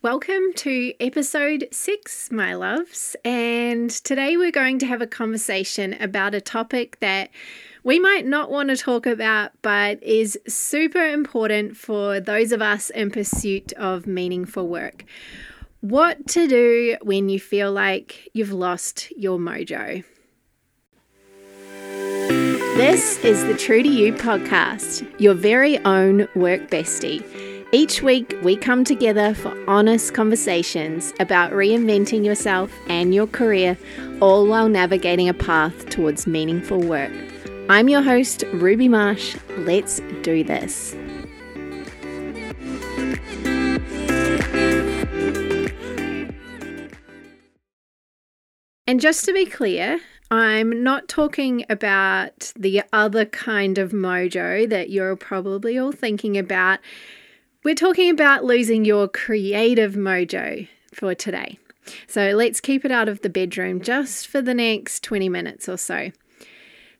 Welcome 0.00 0.52
to 0.58 0.94
episode 1.00 1.66
six, 1.72 2.30
my 2.30 2.54
loves. 2.54 3.16
And 3.24 3.90
today 3.90 4.36
we're 4.36 4.52
going 4.52 4.78
to 4.78 4.86
have 4.86 5.02
a 5.02 5.08
conversation 5.08 5.94
about 5.94 6.36
a 6.36 6.40
topic 6.40 7.00
that 7.00 7.30
we 7.82 7.98
might 7.98 8.24
not 8.24 8.48
want 8.48 8.68
to 8.68 8.76
talk 8.76 9.06
about, 9.06 9.50
but 9.60 10.00
is 10.00 10.38
super 10.46 11.04
important 11.04 11.76
for 11.76 12.20
those 12.20 12.52
of 12.52 12.62
us 12.62 12.90
in 12.90 13.10
pursuit 13.10 13.72
of 13.72 14.06
meaningful 14.06 14.68
work. 14.68 15.04
What 15.80 16.28
to 16.28 16.46
do 16.46 16.96
when 17.02 17.28
you 17.28 17.40
feel 17.40 17.72
like 17.72 18.30
you've 18.32 18.52
lost 18.52 19.10
your 19.16 19.36
mojo. 19.36 20.04
This 22.28 23.24
is 23.24 23.42
the 23.46 23.56
True 23.56 23.82
to 23.82 23.88
You 23.88 24.12
podcast, 24.12 25.04
your 25.20 25.34
very 25.34 25.76
own 25.78 26.28
work 26.36 26.70
bestie. 26.70 27.47
Each 27.70 28.00
week, 28.00 28.34
we 28.42 28.56
come 28.56 28.82
together 28.82 29.34
for 29.34 29.54
honest 29.68 30.14
conversations 30.14 31.12
about 31.20 31.52
reinventing 31.52 32.24
yourself 32.24 32.72
and 32.88 33.14
your 33.14 33.26
career, 33.26 33.76
all 34.22 34.46
while 34.46 34.70
navigating 34.70 35.28
a 35.28 35.34
path 35.34 35.90
towards 35.90 36.26
meaningful 36.26 36.80
work. 36.80 37.12
I'm 37.68 37.90
your 37.90 38.00
host, 38.00 38.42
Ruby 38.54 38.88
Marsh. 38.88 39.36
Let's 39.58 40.00
do 40.22 40.42
this. 40.42 40.94
And 48.86 48.98
just 48.98 49.26
to 49.26 49.34
be 49.34 49.44
clear, 49.44 50.00
I'm 50.30 50.82
not 50.82 51.06
talking 51.06 51.66
about 51.68 52.50
the 52.56 52.82
other 52.94 53.26
kind 53.26 53.76
of 53.76 53.92
mojo 53.92 54.66
that 54.70 54.88
you're 54.88 55.16
probably 55.16 55.76
all 55.76 55.92
thinking 55.92 56.38
about 56.38 56.78
we're 57.68 57.74
talking 57.74 58.08
about 58.08 58.44
losing 58.44 58.86
your 58.86 59.06
creative 59.06 59.92
mojo 59.92 60.66
for 60.94 61.14
today. 61.14 61.58
So 62.06 62.30
let's 62.30 62.62
keep 62.62 62.82
it 62.86 62.90
out 62.90 63.10
of 63.10 63.20
the 63.20 63.28
bedroom 63.28 63.82
just 63.82 64.26
for 64.26 64.40
the 64.40 64.54
next 64.54 65.02
20 65.02 65.28
minutes 65.28 65.68
or 65.68 65.76
so. 65.76 66.10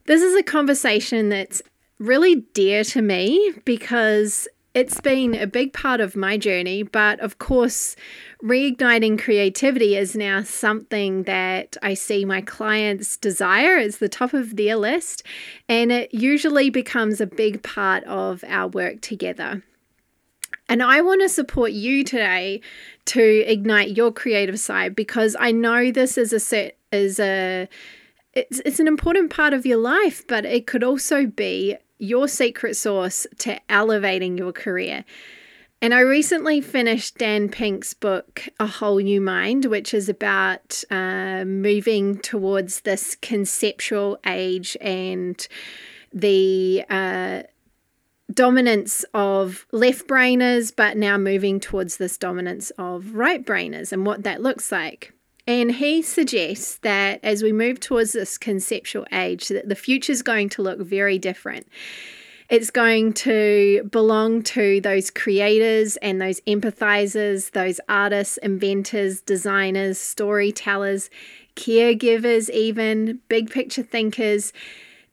This 0.05 0.21
is 0.21 0.35
a 0.35 0.43
conversation 0.43 1.29
that's 1.29 1.63
really 1.97 2.45
dear 2.53 2.83
to 2.83 3.01
me 3.01 3.51
because 3.65 4.47
it's 4.75 5.01
been 5.01 5.33
a 5.33 5.47
big 5.47 5.73
part 5.73 6.01
of 6.01 6.15
my 6.15 6.37
journey, 6.37 6.83
but 6.83 7.19
of 7.19 7.39
course, 7.39 7.95
reigniting 8.43 9.19
creativity 9.19 9.97
is 9.97 10.15
now 10.15 10.43
something 10.43 11.23
that 11.23 11.77
I 11.81 11.95
see 11.95 12.25
my 12.25 12.41
clients 12.41 13.17
desire 13.17 13.77
as 13.77 13.97
the 13.97 14.07
top 14.07 14.35
of 14.35 14.55
their 14.55 14.75
list, 14.75 15.23
and 15.67 15.91
it 15.91 16.13
usually 16.13 16.69
becomes 16.69 17.19
a 17.19 17.25
big 17.25 17.63
part 17.63 18.03
of 18.03 18.43
our 18.47 18.67
work 18.67 19.01
together. 19.01 19.63
And 20.69 20.83
I 20.83 21.01
want 21.01 21.21
to 21.21 21.29
support 21.29 21.71
you 21.71 22.03
today 22.03 22.61
to 23.05 23.21
ignite 23.47 23.97
your 23.97 24.11
creative 24.11 24.59
side 24.59 24.95
because 24.95 25.35
I 25.39 25.51
know 25.51 25.91
this 25.91 26.17
is 26.17 26.31
a 26.31 26.39
set 26.39 26.77
is 26.91 27.19
a 27.19 27.67
it's, 28.33 28.61
it's 28.63 28.79
an 28.79 28.87
important 28.87 29.31
part 29.31 29.53
of 29.53 29.65
your 29.65 29.79
life, 29.79 30.25
but 30.27 30.45
it 30.45 30.67
could 30.67 30.83
also 30.83 31.25
be 31.25 31.75
your 31.97 32.27
secret 32.27 32.77
source 32.77 33.25
to 33.39 33.59
elevating 33.69 34.37
your 34.37 34.53
career. 34.53 35.03
And 35.81 35.93
I 35.93 36.01
recently 36.01 36.61
finished 36.61 37.17
Dan 37.17 37.49
Pink's 37.49 37.93
book, 37.93 38.47
A 38.59 38.67
Whole 38.67 38.99
New 38.99 39.21
Mind, 39.21 39.65
which 39.65 39.93
is 39.93 40.09
about 40.09 40.83
uh, 40.91 41.45
moving 41.45 42.19
towards 42.19 42.81
this 42.81 43.15
conceptual 43.15 44.19
age 44.25 44.77
and 44.81 45.47
the 46.13 46.83
uh, 46.89 47.43
dominance 48.33 49.03
of 49.13 49.65
left 49.71 50.07
brainers, 50.07 50.73
but 50.75 50.97
now 50.97 51.17
moving 51.17 51.59
towards 51.59 51.97
this 51.97 52.17
dominance 52.17 52.71
of 52.77 53.13
right 53.13 53.45
brainers 53.45 53.91
and 53.91 54.05
what 54.05 54.23
that 54.23 54.41
looks 54.41 54.71
like. 54.71 55.13
And 55.47 55.71
he 55.71 56.01
suggests 56.03 56.77
that 56.79 57.19
as 57.23 57.41
we 57.41 57.51
move 57.51 57.79
towards 57.79 58.11
this 58.11 58.37
conceptual 58.37 59.07
age, 59.11 59.47
that 59.47 59.67
the 59.67 59.75
future 59.75 60.11
is 60.11 60.21
going 60.21 60.49
to 60.49 60.61
look 60.61 60.79
very 60.79 61.17
different. 61.17 61.67
It's 62.49 62.69
going 62.69 63.13
to 63.13 63.87
belong 63.91 64.43
to 64.43 64.81
those 64.81 65.11
creators 65.11 65.97
and 65.97 66.21
those 66.21 66.39
empathizers, 66.41 67.51
those 67.51 67.79
artists, 67.89 68.37
inventors, 68.37 69.21
designers, 69.21 69.99
storytellers, 69.99 71.09
caregivers, 71.55 72.49
even 72.49 73.19
big 73.27 73.51
picture 73.51 73.83
thinkers 73.83 74.53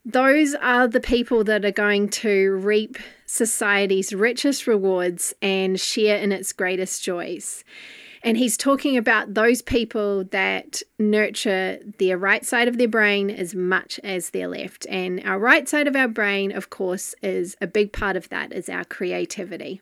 those 0.07 0.55
are 0.55 0.87
the 0.87 1.01
people 1.01 1.43
that 1.45 1.65
are 1.65 1.73
going 1.73 2.09
to 2.09 2.53
reap 2.53 2.97
society's 3.27 4.13
richest 4.13 4.69
rewards 4.69 5.35
and 5.43 5.81
share 5.81 6.17
in 6.17 6.31
its 6.31 6.53
greatest 6.53 7.03
joys. 7.03 7.65
And 8.23 8.37
he's 8.37 8.57
talking 8.57 8.97
about 8.97 9.35
those 9.35 9.63
people 9.63 10.23
that 10.25 10.83
nurture 10.99 11.81
their 11.99 12.17
right 12.17 12.45
side 12.47 12.69
of 12.69 12.79
their 12.79 12.89
brain 12.89 13.31
as 13.31 13.55
much 13.55 13.99
as 14.05 14.31
their 14.31 14.47
left. 14.47 14.87
And 14.89 15.21
our 15.25 15.41
right 15.41 15.69
side 15.69 15.89
of 15.89 15.97
our 15.97 16.09
brain, 16.09 16.53
of 16.53 16.71
course, 16.71 17.15
is 17.21 17.57
a 17.61 17.67
big 17.67 17.93
part 17.93 18.17
of 18.17 18.29
that 18.29 18.53
is 18.53 18.69
our 18.69 18.85
creativity. 18.85 19.81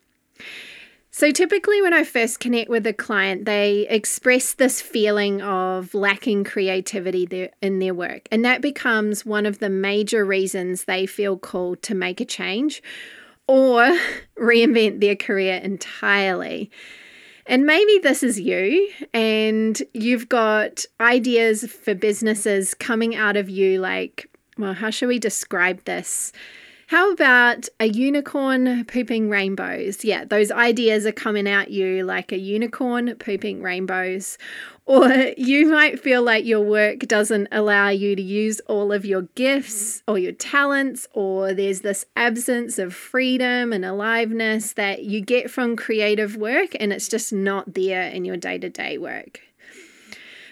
So, 1.16 1.30
typically, 1.30 1.80
when 1.80 1.92
I 1.94 2.02
first 2.02 2.40
connect 2.40 2.68
with 2.68 2.84
a 2.88 2.92
client, 2.92 3.44
they 3.44 3.86
express 3.88 4.52
this 4.52 4.80
feeling 4.80 5.40
of 5.42 5.94
lacking 5.94 6.42
creativity 6.42 7.50
in 7.62 7.78
their 7.78 7.94
work. 7.94 8.26
And 8.32 8.44
that 8.44 8.60
becomes 8.60 9.24
one 9.24 9.46
of 9.46 9.60
the 9.60 9.70
major 9.70 10.24
reasons 10.24 10.82
they 10.82 11.06
feel 11.06 11.38
called 11.38 11.82
to 11.82 11.94
make 11.94 12.20
a 12.20 12.24
change 12.24 12.82
or 13.46 13.96
reinvent 14.36 15.00
their 15.00 15.14
career 15.14 15.60
entirely. 15.62 16.68
And 17.46 17.64
maybe 17.64 18.00
this 18.02 18.24
is 18.24 18.40
you, 18.40 18.90
and 19.12 19.80
you've 19.92 20.28
got 20.28 20.84
ideas 21.00 21.64
for 21.70 21.94
businesses 21.94 22.74
coming 22.74 23.14
out 23.14 23.36
of 23.36 23.48
you 23.48 23.80
like, 23.80 24.28
well, 24.58 24.74
how 24.74 24.90
should 24.90 25.06
we 25.06 25.20
describe 25.20 25.84
this? 25.84 26.32
How 26.94 27.10
about 27.10 27.68
a 27.80 27.86
unicorn 27.86 28.84
pooping 28.84 29.28
rainbows? 29.28 30.04
Yeah, 30.04 30.24
those 30.24 30.52
ideas 30.52 31.06
are 31.06 31.10
coming 31.10 31.48
at 31.48 31.72
you 31.72 32.04
like 32.04 32.30
a 32.30 32.38
unicorn 32.38 33.16
pooping 33.16 33.62
rainbows. 33.62 34.38
Or 34.86 35.08
you 35.38 35.66
might 35.66 35.98
feel 35.98 36.22
like 36.22 36.44
your 36.44 36.60
work 36.60 36.98
doesn't 37.00 37.48
allow 37.50 37.88
you 37.88 38.14
to 38.14 38.20
use 38.20 38.60
all 38.66 38.92
of 38.92 39.06
your 39.06 39.22
gifts 39.34 40.02
or 40.06 40.18
your 40.18 40.32
talents, 40.32 41.08
or 41.14 41.54
there's 41.54 41.80
this 41.80 42.04
absence 42.16 42.78
of 42.78 42.94
freedom 42.94 43.72
and 43.72 43.82
aliveness 43.82 44.74
that 44.74 45.02
you 45.02 45.22
get 45.22 45.50
from 45.50 45.74
creative 45.74 46.36
work 46.36 46.76
and 46.78 46.92
it's 46.92 47.08
just 47.08 47.32
not 47.32 47.72
there 47.72 48.02
in 48.02 48.26
your 48.26 48.36
day 48.36 48.58
to 48.58 48.68
day 48.68 48.98
work. 48.98 49.40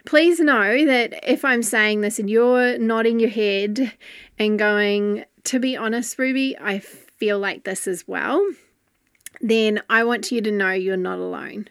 Please 0.07 0.41
know 0.41 0.85
that 0.87 1.31
if 1.31 1.45
I'm 1.45 1.63
saying 1.63 2.01
this 2.01 2.19
and 2.19 2.29
you're 2.31 2.79
nodding 2.79 3.21
your 3.21 3.31
head 3.31 3.93
and 4.39 4.59
going, 4.59 5.27
to 5.45 5.59
be 5.59 5.77
honest, 5.77 6.19
Ruby, 6.19 6.57
I 6.59 6.79
feel 6.79 7.39
like 7.39 7.65
this 7.65 7.87
as 7.87 8.07
well, 8.07 8.45
then 9.41 9.83
I 9.89 10.05
want 10.05 10.33
you 10.33 10.41
to 10.41 10.51
know 10.51 10.73
you're 10.73 10.97
not 10.97 11.19
alone. 11.19 11.69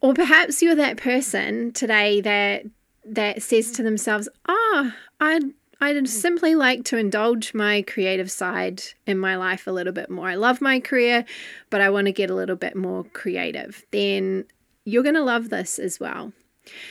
Or 0.00 0.14
perhaps 0.14 0.62
you're 0.62 0.74
that 0.76 0.96
person 0.96 1.72
today 1.72 2.20
that 2.22 2.64
that 3.04 3.42
says 3.42 3.72
to 3.72 3.82
themselves, 3.82 4.28
"Ah, 4.48 4.52
oh, 4.52 4.92
I'd 5.20 5.44
I'd 5.82 6.08
simply 6.08 6.54
like 6.54 6.84
to 6.84 6.98
indulge 6.98 7.54
my 7.54 7.82
creative 7.82 8.30
side 8.30 8.82
in 9.06 9.18
my 9.18 9.36
life 9.36 9.66
a 9.66 9.72
little 9.72 9.92
bit 9.92 10.10
more. 10.10 10.28
I 10.28 10.34
love 10.34 10.60
my 10.60 10.80
career, 10.80 11.24
but 11.70 11.80
I 11.80 11.88
want 11.90 12.06
to 12.06 12.12
get 12.12 12.30
a 12.30 12.34
little 12.34 12.56
bit 12.56 12.76
more 12.76 13.04
creative." 13.04 13.84
Then 13.90 14.44
you're 14.84 15.02
going 15.02 15.14
to 15.14 15.22
love 15.22 15.50
this 15.50 15.78
as 15.78 16.00
well. 16.00 16.32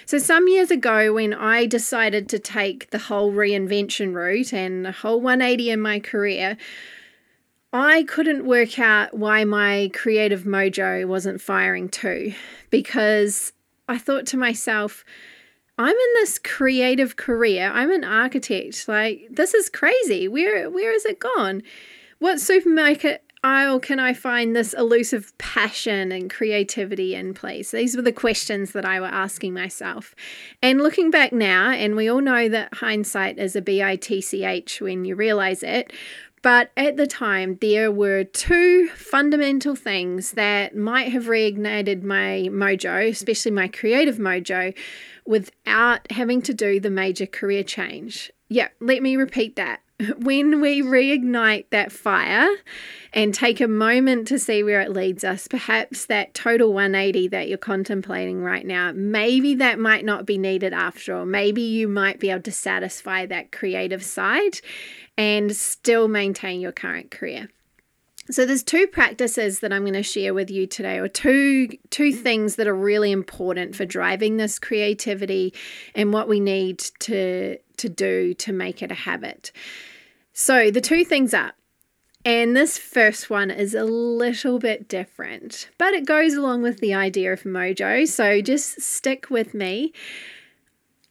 So, 0.06 0.18
some 0.18 0.48
years 0.48 0.72
ago, 0.72 1.14
when 1.14 1.34
I 1.34 1.66
decided 1.66 2.30
to 2.30 2.40
take 2.40 2.90
the 2.90 2.98
whole 2.98 3.32
reinvention 3.32 4.14
route 4.14 4.54
and 4.54 4.88
a 4.88 4.92
whole 4.92 5.22
180 5.22 5.70
in 5.70 5.80
my 5.82 6.00
career, 6.00 6.58
I 7.72 8.04
couldn't 8.04 8.46
work 8.46 8.80
out 8.80 9.14
why 9.14 9.44
my 9.44 9.92
creative 9.94 10.44
mojo 10.44 11.08
wasn't 11.08 11.42
firing 11.42 11.90
too. 11.90 12.34
Because 12.70 13.54
I 13.88 13.98
thought 13.98 14.26
to 14.28 14.38
myself, 14.38 15.06
I'm 15.78 15.96
in 15.96 16.14
this 16.16 16.38
creative 16.40 17.16
career. 17.16 17.72
I'm 17.74 17.92
an 17.92 18.04
architect. 18.04 18.88
Like, 18.88 19.28
this 19.32 19.54
is 19.54 19.70
crazy. 19.70 20.28
Where 20.28 20.70
where 20.70 20.92
has 20.92 21.06
it 21.06 21.20
gone? 21.20 21.64
What 22.20 22.42
supermarket 22.42 23.24
aisle 23.44 23.80
can 23.80 24.00
I 24.00 24.14
find 24.14 24.56
this 24.56 24.74
elusive 24.74 25.38
passion 25.38 26.12
and 26.12 26.30
creativity 26.30 27.14
in 27.14 27.36
place? 27.36 27.70
These 27.70 27.96
were 27.96 28.02
the 28.02 28.12
questions 28.12 28.72
that 28.72 28.84
I 28.84 29.00
were 29.00 29.06
asking 29.06 29.54
myself. 29.54 30.16
And 30.64 30.82
looking 30.82 31.12
back 31.12 31.32
now, 31.32 31.70
and 31.70 31.96
we 31.96 32.10
all 32.10 32.22
know 32.22 32.50
that 32.50 32.74
hindsight 32.74 33.38
is 33.38 33.56
a 33.56 33.60
a 33.60 33.62
B 33.62 33.84
I 33.84 33.98
T 33.98 34.22
C 34.22 34.44
H 34.46 34.82
when 34.82 35.06
you 35.06 35.16
realize 35.16 35.62
it. 35.64 35.94
But 36.42 36.72
at 36.78 36.96
the 36.96 37.06
time, 37.06 37.58
there 37.60 37.92
were 37.92 38.24
two 38.24 38.88
fundamental 38.96 39.76
things 39.76 40.32
that 40.32 40.76
might 40.76 41.12
have 41.12 41.26
reignited 41.26 42.02
my 42.02 42.48
mojo, 42.50 43.10
especially 43.10 43.52
my 43.52 43.68
creative 43.68 44.16
mojo, 44.16 44.74
without 45.26 46.10
having 46.12 46.42
to 46.44 46.54
do 46.54 46.80
the 46.80 46.90
major 46.90 47.26
career 47.26 47.64
change. 47.64 48.32
Yeah, 48.48 48.70
let 48.80 49.04
me 49.04 49.18
repeat 49.18 49.58
that 49.58 49.82
when 50.18 50.62
we 50.62 50.82
reignite 50.82 51.66
that 51.72 51.92
fire 51.92 52.48
and 53.14 53.34
take 53.34 53.60
a 53.60 53.68
moment 53.68 54.28
to 54.28 54.40
see 54.40 54.64
where 54.64 54.80
it 54.80 54.94
leads 54.94 55.24
us, 55.24 55.48
perhaps 55.48 56.06
that 56.06 56.34
total 56.34 56.72
180 56.72 57.28
that 57.30 57.50
you're 57.50 57.58
contemplating 57.58 58.42
right 58.42 58.66
now, 58.66 58.92
maybe 58.94 59.56
that 59.56 59.78
might 59.78 60.06
not 60.06 60.26
be 60.26 60.38
needed 60.38 60.74
after 60.74 61.16
all. 61.16 61.26
Maybe 61.26 61.62
you 61.62 61.88
might 61.88 62.20
be 62.20 62.30
able 62.30 62.44
to 62.44 62.52
satisfy 62.52 63.26
that 63.26 63.52
creative 63.52 64.04
side 64.04 64.62
and 65.18 65.54
still 65.56 66.08
maintain 66.08 66.62
your 66.62 66.72
current 66.72 67.12
career. 67.12 67.50
So 68.32 68.46
there's 68.46 68.64
two 68.64 68.86
practices 68.86 69.60
that 69.60 69.74
I'm 69.74 69.82
going 69.82 69.94
to 69.94 70.04
share 70.04 70.36
with 70.36 70.52
you 70.52 70.68
today 70.68 71.00
or 71.00 71.08
two 71.08 71.68
two 71.90 72.14
things 72.14 72.58
that 72.58 72.68
are 72.68 72.76
really 72.76 73.12
important 73.12 73.76
for 73.76 73.86
driving 73.86 74.38
this 74.38 74.60
creativity 74.60 75.52
and 75.96 76.14
what 76.14 76.28
we 76.28 76.40
need 76.40 76.78
to 77.00 77.58
to 77.78 77.90
do 77.90 78.36
to 78.36 78.54
make 78.54 78.84
it 78.84 78.92
a 78.92 78.96
habit. 78.96 79.52
So 80.42 80.72
the 80.72 80.80
two 80.80 81.04
things 81.04 81.34
are 81.34 81.52
and 82.24 82.56
this 82.56 82.78
first 82.78 83.30
one 83.30 83.52
is 83.52 83.74
a 83.74 83.84
little 83.84 84.58
bit 84.58 84.88
different, 84.88 85.68
but 85.78 85.94
it 85.94 86.06
goes 86.06 86.34
along 86.34 86.62
with 86.62 86.80
the 86.80 86.94
idea 86.94 87.34
of 87.34 87.44
mojo. 87.44 88.08
So 88.08 88.42
just 88.42 88.80
stick 88.80 89.30
with 89.30 89.54
me. 89.54 89.92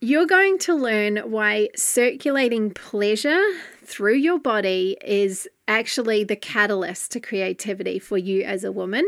You're 0.00 0.24
going 0.24 0.56
to 0.60 0.74
learn 0.74 1.18
why 1.30 1.68
circulating 1.76 2.70
pleasure 2.70 3.42
through 3.84 4.16
your 4.16 4.38
body 4.38 4.96
is 5.04 5.46
actually 5.66 6.24
the 6.24 6.34
catalyst 6.34 7.12
to 7.12 7.20
creativity 7.20 7.98
for 7.98 8.16
you 8.16 8.44
as 8.44 8.64
a 8.64 8.72
woman. 8.72 9.06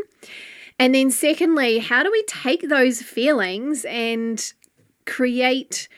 And 0.77 0.93
then, 0.93 1.09
secondly, 1.09 1.79
how 1.79 2.03
do 2.03 2.11
we 2.11 2.23
take 2.27 2.69
those 2.69 3.01
feelings 3.01 3.85
and 3.85 4.53
create 5.07 5.89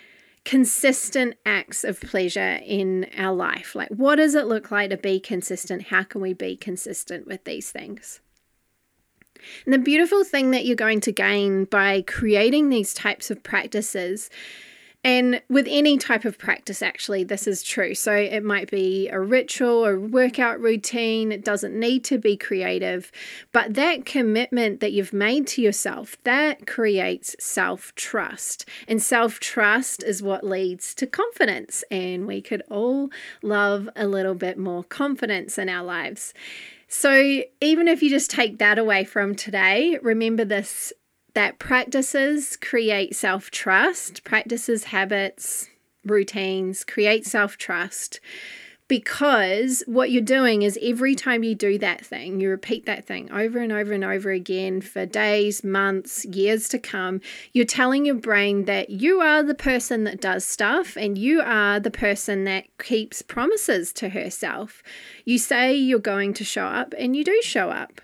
consistent 0.46 1.36
acts 1.46 1.84
of 1.84 2.02
pleasure 2.02 2.60
in 2.66 3.08
our 3.18 3.34
life? 3.34 3.76
Like, 3.76 3.90
what 3.90 4.16
does 4.16 4.36
it 4.36 4.46
look 4.46 4.72
like 4.72 4.90
to 4.90 4.98
be 4.98 5.20
consistent? 5.20 5.84
How 5.84 6.04
can 6.04 6.22
we 6.22 6.34
be 6.34 6.56
consistent 6.56 7.28
with 7.28 7.44
these 7.44 7.72
things? 7.72 8.20
And 9.66 9.74
the 9.74 9.80
beautiful 9.80 10.24
thing 10.24 10.52
that 10.52 10.66
you're 10.66 10.76
going 10.76 11.02
to 11.02 11.12
gain 11.12 11.66
by 11.66 12.02
creating 12.02 12.70
these 12.70 12.94
types 12.94 13.30
of 13.30 13.44
practices 13.44 14.30
and 15.04 15.42
with 15.50 15.68
any 15.70 15.98
type 15.98 16.24
of 16.24 16.38
practice, 16.38 16.82
actually, 16.82 17.26
this 17.26 17.46
is 17.46 17.62
true. 17.62 17.94
So 17.94 18.14
it 18.14 18.42
might 18.42 18.72
be 18.72 19.10
a 19.10 19.20
ritual 19.20 19.86
or 19.86 20.00
workout 20.00 20.62
routine. 20.62 21.34
It 21.34 21.44
doesn't 21.44 21.78
need 21.78 22.06
to 22.06 22.18
be 22.18 22.38
creative. 22.38 23.12
But 23.52 23.74
that 23.74 24.06
commitment 24.06 24.80
that 24.80 24.94
you've 24.94 25.12
made 25.12 25.46
to 25.48 25.62
yourself, 25.62 26.16
that 26.24 26.68
creates 26.68 27.36
self 27.38 27.94
trust. 27.96 28.66
And 28.88 29.02
self 29.02 29.42
trust 29.42 30.04
is 30.04 30.24
what 30.24 30.46
leads 30.46 30.96
to 30.96 31.06
confidence. 31.06 31.84
And 31.92 32.26
we 32.26 32.42
could 32.42 32.64
all 32.70 33.10
love 33.42 33.90
a 33.98 34.08
little 34.08 34.36
bit 34.36 34.58
more 34.58 34.86
confidence 34.86 35.58
in 35.58 35.68
our 35.68 35.84
lives. 35.84 36.34
So, 36.88 37.42
even 37.60 37.88
if 37.88 38.04
you 38.04 38.10
just 38.10 38.30
take 38.30 38.60
that 38.60 38.78
away 38.78 39.04
from 39.04 39.36
today, 39.36 39.98
remember 40.02 40.46
this 40.46 40.94
that 41.34 41.60
practices 41.60 42.58
create 42.58 43.16
self 43.16 43.52
trust, 43.52 44.24
practices, 44.24 44.86
habits, 44.86 45.70
routines 46.06 46.84
create 46.84 47.26
self 47.26 47.58
trust. 47.58 48.20
Because 48.90 49.82
what 49.88 50.12
you're 50.12 50.22
doing 50.22 50.62
is 50.62 50.78
every 50.82 51.16
time 51.16 51.42
you 51.44 51.56
do 51.56 51.78
that 51.80 52.06
thing, 52.06 52.42
you 52.42 52.50
repeat 52.50 52.86
that 52.86 53.06
thing 53.06 53.32
over 53.32 53.60
and 53.60 53.72
over 53.72 53.94
and 53.94 54.04
over 54.04 54.30
again 54.30 54.82
for 54.82 55.06
days, 55.06 55.64
months, 55.64 56.26
years 56.26 56.68
to 56.70 56.78
come, 56.78 57.22
you're 57.54 57.66
telling 57.66 58.06
your 58.06 58.16
brain 58.16 58.66
that 58.66 58.90
you 58.90 59.22
are 59.22 59.42
the 59.42 59.56
person 59.56 60.04
that 60.04 60.22
does 60.22 60.46
stuff 60.46 60.98
and 60.98 61.18
you 61.18 61.42
are 61.42 61.80
the 61.80 61.90
person 61.90 62.44
that 62.44 62.66
keeps 62.78 63.22
promises 63.22 63.94
to 63.94 64.10
herself. 64.10 64.84
You 65.24 65.38
say 65.38 65.74
you're 65.74 65.98
going 65.98 66.34
to 66.36 66.44
show 66.44 66.66
up 66.66 66.94
and 66.98 67.16
you 67.16 67.24
do 67.24 67.42
show 67.42 67.70
up. 67.70 68.02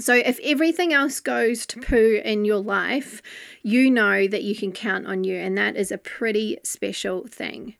So, 0.00 0.14
if 0.14 0.40
everything 0.42 0.92
else 0.92 1.20
goes 1.20 1.66
to 1.66 1.80
poo 1.80 2.20
in 2.24 2.44
your 2.44 2.58
life, 2.58 3.20
you 3.62 3.90
know 3.90 4.26
that 4.26 4.42
you 4.42 4.56
can 4.56 4.72
count 4.72 5.06
on 5.06 5.24
you, 5.24 5.36
and 5.36 5.56
that 5.58 5.76
is 5.76 5.92
a 5.92 5.98
pretty 5.98 6.58
special 6.64 7.26
thing. 7.26 7.76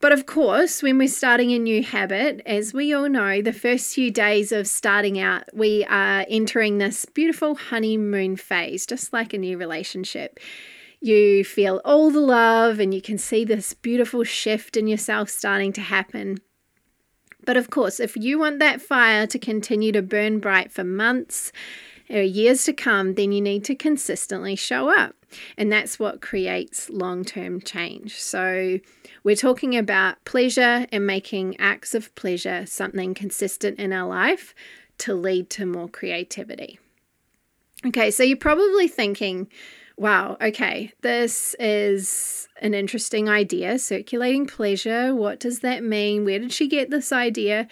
But 0.00 0.12
of 0.12 0.26
course, 0.26 0.80
when 0.80 0.96
we're 0.96 1.08
starting 1.08 1.50
a 1.52 1.58
new 1.58 1.82
habit, 1.82 2.40
as 2.46 2.72
we 2.72 2.92
all 2.92 3.08
know, 3.08 3.42
the 3.42 3.52
first 3.52 3.94
few 3.94 4.12
days 4.12 4.52
of 4.52 4.68
starting 4.68 5.18
out, 5.18 5.44
we 5.52 5.84
are 5.86 6.24
entering 6.28 6.78
this 6.78 7.04
beautiful 7.04 7.56
honeymoon 7.56 8.36
phase, 8.36 8.86
just 8.86 9.12
like 9.12 9.32
a 9.32 9.38
new 9.38 9.58
relationship. 9.58 10.38
You 11.00 11.42
feel 11.42 11.80
all 11.84 12.10
the 12.10 12.20
love, 12.20 12.78
and 12.78 12.94
you 12.94 13.02
can 13.02 13.18
see 13.18 13.44
this 13.44 13.72
beautiful 13.72 14.22
shift 14.22 14.76
in 14.76 14.86
yourself 14.86 15.30
starting 15.30 15.72
to 15.72 15.80
happen. 15.80 16.38
But 17.44 17.56
of 17.56 17.70
course, 17.70 18.00
if 18.00 18.16
you 18.16 18.38
want 18.38 18.58
that 18.58 18.82
fire 18.82 19.26
to 19.26 19.38
continue 19.38 19.92
to 19.92 20.02
burn 20.02 20.38
bright 20.38 20.70
for 20.72 20.84
months 20.84 21.52
or 22.10 22.20
years 22.20 22.64
to 22.64 22.72
come, 22.72 23.14
then 23.14 23.32
you 23.32 23.40
need 23.40 23.64
to 23.64 23.74
consistently 23.74 24.56
show 24.56 24.88
up. 24.88 25.14
And 25.56 25.70
that's 25.70 25.98
what 25.98 26.20
creates 26.20 26.88
long 26.88 27.24
term 27.24 27.60
change. 27.60 28.16
So, 28.16 28.78
we're 29.24 29.36
talking 29.36 29.76
about 29.76 30.24
pleasure 30.24 30.86
and 30.90 31.06
making 31.06 31.60
acts 31.60 31.94
of 31.94 32.14
pleasure 32.14 32.64
something 32.66 33.14
consistent 33.14 33.78
in 33.78 33.92
our 33.92 34.08
life 34.08 34.54
to 34.98 35.14
lead 35.14 35.50
to 35.50 35.66
more 35.66 35.88
creativity. 35.88 36.78
Okay, 37.86 38.10
so 38.10 38.22
you're 38.22 38.36
probably 38.36 38.88
thinking, 38.88 39.48
wow, 39.98 40.36
okay, 40.40 40.92
this 41.02 41.54
is 41.58 42.48
an 42.62 42.72
interesting 42.72 43.28
idea. 43.28 43.78
Circulating 43.78 44.46
pleasure. 44.46 45.14
What 45.14 45.40
does 45.40 45.60
that 45.60 45.82
mean? 45.82 46.24
Where 46.24 46.38
did 46.38 46.52
she 46.52 46.68
get 46.68 46.90
this 46.90 47.12
idea? 47.12 47.68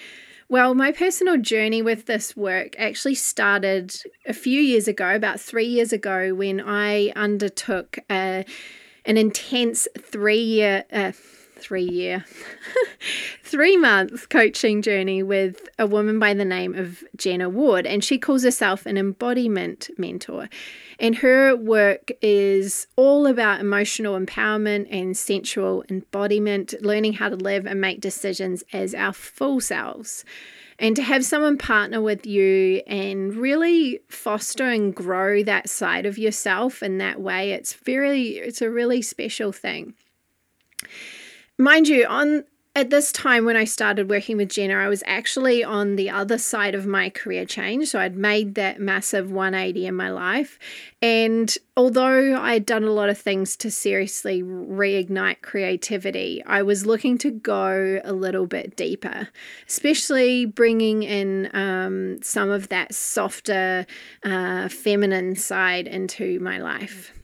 Well, 0.48 0.74
my 0.74 0.92
personal 0.92 1.38
journey 1.38 1.82
with 1.82 2.06
this 2.06 2.36
work 2.36 2.76
actually 2.78 3.16
started 3.16 3.96
a 4.26 4.32
few 4.32 4.60
years 4.60 4.86
ago, 4.86 5.14
about 5.14 5.40
three 5.40 5.66
years 5.66 5.92
ago, 5.92 6.34
when 6.34 6.60
I 6.60 7.08
undertook 7.16 7.98
a, 8.10 8.44
an 9.04 9.16
intense 9.16 9.88
three 9.98 10.42
year, 10.42 10.84
uh, 10.92 11.12
three 11.58 11.88
year, 11.88 12.24
three 13.42 13.76
month 13.76 14.28
coaching 14.28 14.82
journey 14.82 15.22
with 15.22 15.68
a 15.78 15.86
woman 15.86 16.18
by 16.18 16.34
the 16.34 16.44
name 16.44 16.74
of 16.74 17.04
Jenna 17.16 17.48
Ward. 17.48 17.86
And 17.86 18.04
she 18.04 18.18
calls 18.18 18.44
herself 18.44 18.86
an 18.86 18.96
embodiment 18.96 19.90
mentor. 19.98 20.48
And 20.98 21.16
her 21.16 21.54
work 21.54 22.10
is 22.22 22.86
all 22.96 23.26
about 23.26 23.60
emotional 23.60 24.18
empowerment 24.18 24.88
and 24.90 25.16
sensual 25.16 25.84
embodiment, 25.90 26.74
learning 26.80 27.14
how 27.14 27.28
to 27.28 27.36
live 27.36 27.66
and 27.66 27.80
make 27.80 28.00
decisions 28.00 28.64
as 28.72 28.94
our 28.94 29.12
full 29.12 29.60
selves 29.60 30.24
and 30.78 30.94
to 30.96 31.02
have 31.02 31.24
someone 31.24 31.56
partner 31.56 32.00
with 32.00 32.26
you 32.26 32.82
and 32.86 33.34
really 33.34 34.00
foster 34.08 34.68
and 34.68 34.94
grow 34.94 35.42
that 35.42 35.68
side 35.68 36.06
of 36.06 36.18
yourself 36.18 36.82
in 36.82 36.98
that 36.98 37.20
way 37.20 37.52
it's 37.52 37.72
very 37.72 38.30
it's 38.38 38.62
a 38.62 38.70
really 38.70 39.02
special 39.02 39.52
thing 39.52 39.94
mind 41.58 41.88
you, 41.88 42.06
on 42.06 42.44
at 42.76 42.90
this 42.90 43.10
time 43.10 43.46
when 43.46 43.56
I 43.56 43.64
started 43.64 44.10
working 44.10 44.36
with 44.36 44.50
Jenna, 44.50 44.74
I 44.74 44.88
was 44.88 45.02
actually 45.06 45.64
on 45.64 45.96
the 45.96 46.10
other 46.10 46.36
side 46.36 46.74
of 46.74 46.84
my 46.84 47.08
career 47.08 47.46
change. 47.46 47.88
So 47.88 47.98
I'd 47.98 48.16
made 48.16 48.54
that 48.56 48.78
massive 48.78 49.32
180 49.32 49.86
in 49.86 49.94
my 49.94 50.10
life. 50.10 50.58
And 51.00 51.56
although 51.74 52.38
I'd 52.38 52.66
done 52.66 52.84
a 52.84 52.90
lot 52.90 53.08
of 53.08 53.16
things 53.16 53.56
to 53.56 53.70
seriously 53.70 54.42
reignite 54.42 55.40
creativity, 55.40 56.42
I 56.44 56.60
was 56.60 56.84
looking 56.84 57.16
to 57.18 57.30
go 57.30 57.98
a 58.04 58.12
little 58.12 58.46
bit 58.46 58.76
deeper, 58.76 59.28
especially 59.66 60.44
bringing 60.44 61.02
in 61.02 61.48
um, 61.54 62.22
some 62.22 62.50
of 62.50 62.68
that 62.68 62.94
softer, 62.94 63.86
uh, 64.22 64.68
feminine 64.68 65.34
side 65.34 65.86
into 65.86 66.38
my 66.40 66.58
life. 66.58 67.14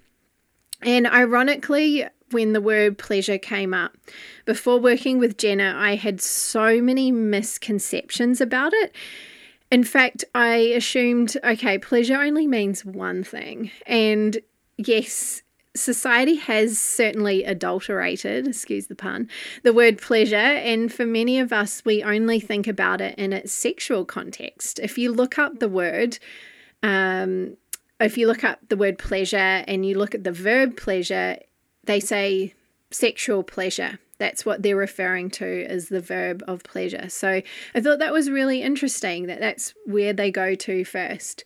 And 0.80 1.06
ironically, 1.06 2.06
when 2.32 2.52
the 2.52 2.60
word 2.60 2.98
pleasure 2.98 3.38
came 3.38 3.72
up. 3.74 3.96
Before 4.44 4.78
working 4.78 5.18
with 5.18 5.38
Jenna, 5.38 5.74
I 5.76 5.96
had 5.96 6.20
so 6.20 6.80
many 6.80 7.12
misconceptions 7.12 8.40
about 8.40 8.72
it. 8.74 8.94
In 9.70 9.84
fact, 9.84 10.24
I 10.34 10.56
assumed, 10.56 11.36
okay, 11.42 11.78
pleasure 11.78 12.16
only 12.16 12.46
means 12.46 12.84
one 12.84 13.24
thing. 13.24 13.70
And 13.86 14.38
yes, 14.76 15.42
society 15.74 16.36
has 16.36 16.78
certainly 16.78 17.44
adulterated, 17.44 18.46
excuse 18.46 18.88
the 18.88 18.94
pun, 18.94 19.28
the 19.62 19.72
word 19.72 19.98
pleasure. 19.98 20.36
And 20.36 20.92
for 20.92 21.06
many 21.06 21.38
of 21.38 21.52
us, 21.52 21.82
we 21.84 22.02
only 22.02 22.40
think 22.40 22.66
about 22.66 23.00
it 23.00 23.18
in 23.18 23.32
its 23.32 23.52
sexual 23.52 24.04
context. 24.04 24.78
If 24.78 24.98
you 24.98 25.12
look 25.12 25.38
up 25.38 25.58
the 25.58 25.68
word, 25.68 26.18
um, 26.82 27.56
if 28.00 28.18
you 28.18 28.26
look 28.26 28.44
up 28.44 28.58
the 28.68 28.76
word 28.76 28.98
pleasure 28.98 29.36
and 29.36 29.86
you 29.86 29.96
look 29.96 30.14
at 30.14 30.24
the 30.24 30.32
verb 30.32 30.76
pleasure, 30.76 31.38
they 31.84 32.00
say 32.00 32.54
sexual 32.90 33.42
pleasure. 33.42 33.98
That's 34.18 34.46
what 34.46 34.62
they're 34.62 34.76
referring 34.76 35.30
to 35.30 35.64
as 35.64 35.88
the 35.88 36.00
verb 36.00 36.44
of 36.46 36.62
pleasure. 36.62 37.08
So 37.08 37.42
I 37.74 37.80
thought 37.80 37.98
that 37.98 38.12
was 38.12 38.30
really 38.30 38.62
interesting 38.62 39.26
that 39.26 39.40
that's 39.40 39.74
where 39.84 40.12
they 40.12 40.30
go 40.30 40.54
to 40.54 40.84
first. 40.84 41.44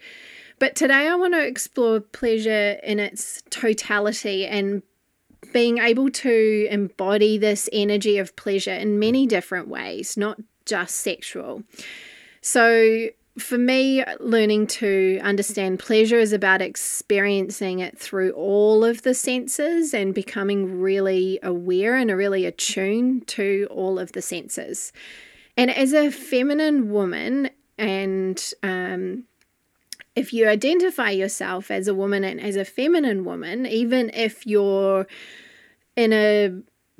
But 0.58 0.74
today 0.74 1.08
I 1.08 1.14
want 1.14 1.34
to 1.34 1.46
explore 1.46 2.00
pleasure 2.00 2.78
in 2.82 2.98
its 2.98 3.42
totality 3.50 4.46
and 4.46 4.82
being 5.52 5.78
able 5.78 6.10
to 6.10 6.68
embody 6.70 7.38
this 7.38 7.68
energy 7.72 8.18
of 8.18 8.36
pleasure 8.36 8.72
in 8.72 8.98
many 8.98 9.26
different 9.26 9.68
ways, 9.68 10.16
not 10.16 10.38
just 10.64 10.96
sexual. 10.96 11.62
So, 12.40 13.08
for 13.38 13.58
me, 13.58 14.02
learning 14.18 14.66
to 14.66 15.20
understand 15.22 15.78
pleasure 15.78 16.18
is 16.18 16.32
about 16.32 16.62
experiencing 16.62 17.80
it 17.80 17.98
through 17.98 18.30
all 18.32 18.84
of 18.84 19.02
the 19.02 19.14
senses 19.14 19.92
and 19.92 20.14
becoming 20.14 20.80
really 20.80 21.38
aware 21.42 21.96
and 21.96 22.10
really 22.16 22.46
attuned 22.46 23.26
to 23.28 23.66
all 23.70 23.98
of 23.98 24.12
the 24.12 24.22
senses. 24.22 24.92
And 25.56 25.70
as 25.70 25.92
a 25.92 26.10
feminine 26.10 26.90
woman, 26.90 27.50
and 27.76 28.42
um, 28.62 29.24
if 30.14 30.32
you 30.32 30.48
identify 30.48 31.10
yourself 31.10 31.70
as 31.70 31.88
a 31.88 31.94
woman 31.94 32.24
and 32.24 32.40
as 32.40 32.56
a 32.56 32.64
feminine 32.64 33.24
woman, 33.24 33.66
even 33.66 34.10
if 34.14 34.46
you're 34.46 35.06
in 35.94 36.12
a 36.12 36.52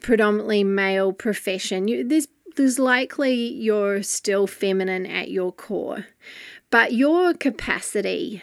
predominantly 0.03 0.65
male 0.65 1.13
profession, 1.13 1.89
you, 1.89 2.07
there's 2.07 2.29
there's 2.57 2.79
likely 2.79 3.35
you're 3.35 4.03
still 4.03 4.47
feminine 4.47 5.07
at 5.07 5.31
your 5.31 5.53
core. 5.53 6.07
But 6.71 6.93
your 6.93 7.35
capacity 7.35 8.43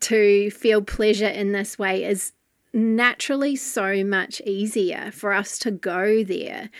to 0.00 0.50
feel 0.50 0.82
pleasure 0.82 1.26
in 1.28 1.52
this 1.52 1.78
way 1.78 2.04
is 2.04 2.32
naturally 2.72 3.56
so 3.56 4.04
much 4.04 4.40
easier 4.42 5.10
for 5.12 5.32
us 5.32 5.58
to 5.60 5.70
go 5.70 6.22
there. 6.22 6.70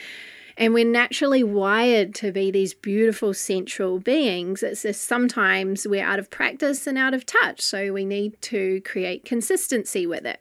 And 0.59 0.73
we're 0.73 0.91
naturally 0.91 1.43
wired 1.43 2.15
to 2.17 2.33
be 2.33 2.51
these 2.51 2.73
beautiful 2.73 3.35
sensual 3.35 3.99
beings. 3.99 4.63
It's 4.63 4.83
just 4.83 5.03
sometimes 5.05 5.87
we're 5.87 6.05
out 6.05 6.19
of 6.19 6.31
practice 6.31 6.87
and 6.87 6.97
out 6.97 7.13
of 7.13 7.27
touch. 7.27 7.61
So 7.61 7.93
we 7.93 8.05
need 8.05 8.41
to 8.43 8.81
create 8.83 9.25
consistency 9.25 10.07
with 10.07 10.25
it. 10.25 10.41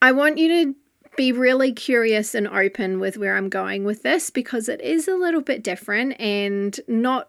I 0.00 0.12
want 0.12 0.38
you 0.38 0.48
to 0.48 0.74
be 1.16 1.32
really 1.32 1.72
curious 1.72 2.34
and 2.34 2.48
open 2.48 3.00
with 3.00 3.16
where 3.16 3.36
I'm 3.36 3.48
going 3.48 3.84
with 3.84 4.02
this 4.02 4.30
because 4.30 4.68
it 4.68 4.80
is 4.80 5.08
a 5.08 5.16
little 5.16 5.40
bit 5.40 5.62
different 5.62 6.20
and 6.20 6.78
not 6.88 7.28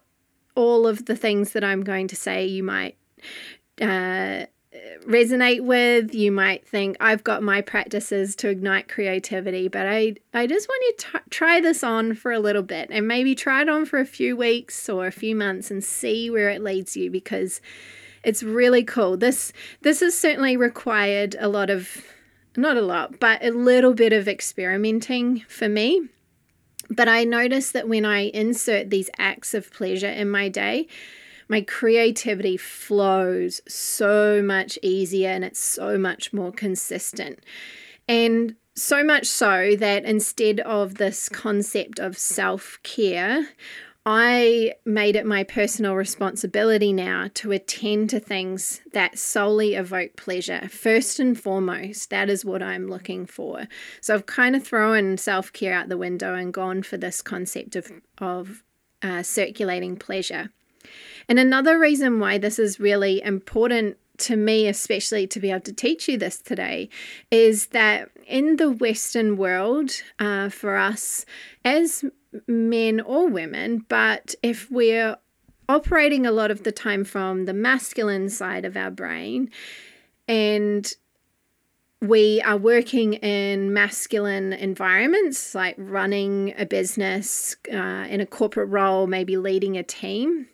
all 0.54 0.86
of 0.86 1.04
the 1.06 1.16
things 1.16 1.52
that 1.52 1.64
I'm 1.64 1.82
going 1.82 2.08
to 2.08 2.16
say 2.16 2.46
you 2.46 2.62
might 2.62 2.96
uh, 3.80 4.46
resonate 5.06 5.62
with. 5.62 6.14
You 6.14 6.32
might 6.32 6.66
think 6.66 6.96
I've 7.00 7.24
got 7.24 7.42
my 7.42 7.60
practices 7.60 8.34
to 8.36 8.48
ignite 8.48 8.88
creativity, 8.88 9.68
but 9.68 9.86
I 9.86 10.16
I 10.34 10.46
just 10.46 10.68
want 10.68 10.82
you 10.86 10.94
to 10.98 11.22
try 11.30 11.60
this 11.60 11.84
on 11.84 12.14
for 12.14 12.32
a 12.32 12.40
little 12.40 12.62
bit 12.62 12.88
and 12.90 13.06
maybe 13.06 13.34
try 13.34 13.62
it 13.62 13.68
on 13.68 13.84
for 13.84 13.98
a 13.98 14.06
few 14.06 14.36
weeks 14.36 14.88
or 14.88 15.06
a 15.06 15.12
few 15.12 15.36
months 15.36 15.70
and 15.70 15.84
see 15.84 16.30
where 16.30 16.48
it 16.48 16.62
leads 16.62 16.96
you 16.96 17.10
because 17.10 17.60
it's 18.24 18.42
really 18.42 18.82
cool. 18.82 19.16
This 19.16 19.52
this 19.82 20.00
has 20.00 20.18
certainly 20.18 20.56
required 20.56 21.36
a 21.38 21.48
lot 21.48 21.70
of 21.70 22.04
not 22.56 22.76
a 22.76 22.82
lot, 22.82 23.18
but 23.20 23.44
a 23.44 23.50
little 23.50 23.94
bit 23.94 24.12
of 24.12 24.28
experimenting 24.28 25.44
for 25.48 25.68
me. 25.68 26.08
But 26.88 27.08
I 27.08 27.24
notice 27.24 27.72
that 27.72 27.88
when 27.88 28.04
I 28.04 28.28
insert 28.28 28.90
these 28.90 29.10
acts 29.18 29.54
of 29.54 29.72
pleasure 29.72 30.08
in 30.08 30.30
my 30.30 30.48
day, 30.48 30.86
my 31.48 31.60
creativity 31.60 32.56
flows 32.56 33.60
so 33.68 34.42
much 34.42 34.78
easier 34.82 35.30
and 35.30 35.44
it's 35.44 35.60
so 35.60 35.98
much 35.98 36.32
more 36.32 36.52
consistent. 36.52 37.40
And 38.08 38.56
so 38.74 39.02
much 39.02 39.26
so 39.26 39.74
that 39.76 40.04
instead 40.04 40.60
of 40.60 40.96
this 40.96 41.28
concept 41.28 41.98
of 41.98 42.18
self 42.18 42.78
care, 42.82 43.48
I 44.08 44.74
made 44.84 45.16
it 45.16 45.26
my 45.26 45.42
personal 45.42 45.96
responsibility 45.96 46.92
now 46.92 47.28
to 47.34 47.50
attend 47.50 48.08
to 48.10 48.20
things 48.20 48.80
that 48.92 49.18
solely 49.18 49.74
evoke 49.74 50.14
pleasure. 50.14 50.68
First 50.68 51.18
and 51.18 51.38
foremost, 51.38 52.10
that 52.10 52.30
is 52.30 52.44
what 52.44 52.62
I'm 52.62 52.86
looking 52.86 53.26
for. 53.26 53.66
So 54.00 54.14
I've 54.14 54.26
kind 54.26 54.54
of 54.54 54.64
thrown 54.64 55.18
self 55.18 55.52
care 55.52 55.74
out 55.74 55.88
the 55.88 55.98
window 55.98 56.36
and 56.36 56.54
gone 56.54 56.84
for 56.84 56.96
this 56.96 57.20
concept 57.20 57.74
of, 57.74 57.90
of 58.18 58.62
uh, 59.02 59.24
circulating 59.24 59.96
pleasure. 59.96 60.50
And 61.28 61.40
another 61.40 61.76
reason 61.76 62.20
why 62.20 62.38
this 62.38 62.60
is 62.60 62.78
really 62.78 63.20
important 63.22 63.96
to 64.18 64.36
me, 64.36 64.68
especially 64.68 65.26
to 65.26 65.40
be 65.40 65.50
able 65.50 65.60
to 65.62 65.72
teach 65.72 66.08
you 66.08 66.16
this 66.16 66.38
today, 66.38 66.88
is 67.32 67.66
that 67.68 68.10
in 68.24 68.56
the 68.56 68.70
Western 68.70 69.36
world, 69.36 69.90
uh, 70.20 70.48
for 70.48 70.76
us 70.76 71.26
as 71.64 72.04
men 72.46 73.00
or 73.00 73.28
women, 73.28 73.84
but 73.88 74.34
if 74.42 74.70
we're 74.70 75.16
operating 75.68 76.26
a 76.26 76.32
lot 76.32 76.50
of 76.50 76.62
the 76.62 76.72
time 76.72 77.04
from 77.04 77.44
the 77.44 77.52
masculine 77.52 78.28
side 78.28 78.64
of 78.64 78.76
our 78.76 78.90
brain 78.90 79.50
and 80.28 80.94
we 82.00 82.40
are 82.42 82.56
working 82.56 83.14
in 83.14 83.72
masculine 83.72 84.52
environments 84.52 85.54
like 85.54 85.74
running 85.78 86.54
a 86.58 86.66
business 86.66 87.56
uh, 87.72 88.06
in 88.08 88.20
a 88.20 88.26
corporate 88.26 88.68
role, 88.68 89.06
maybe 89.06 89.36
leading 89.36 89.76
a 89.76 89.82
team. 89.82 90.46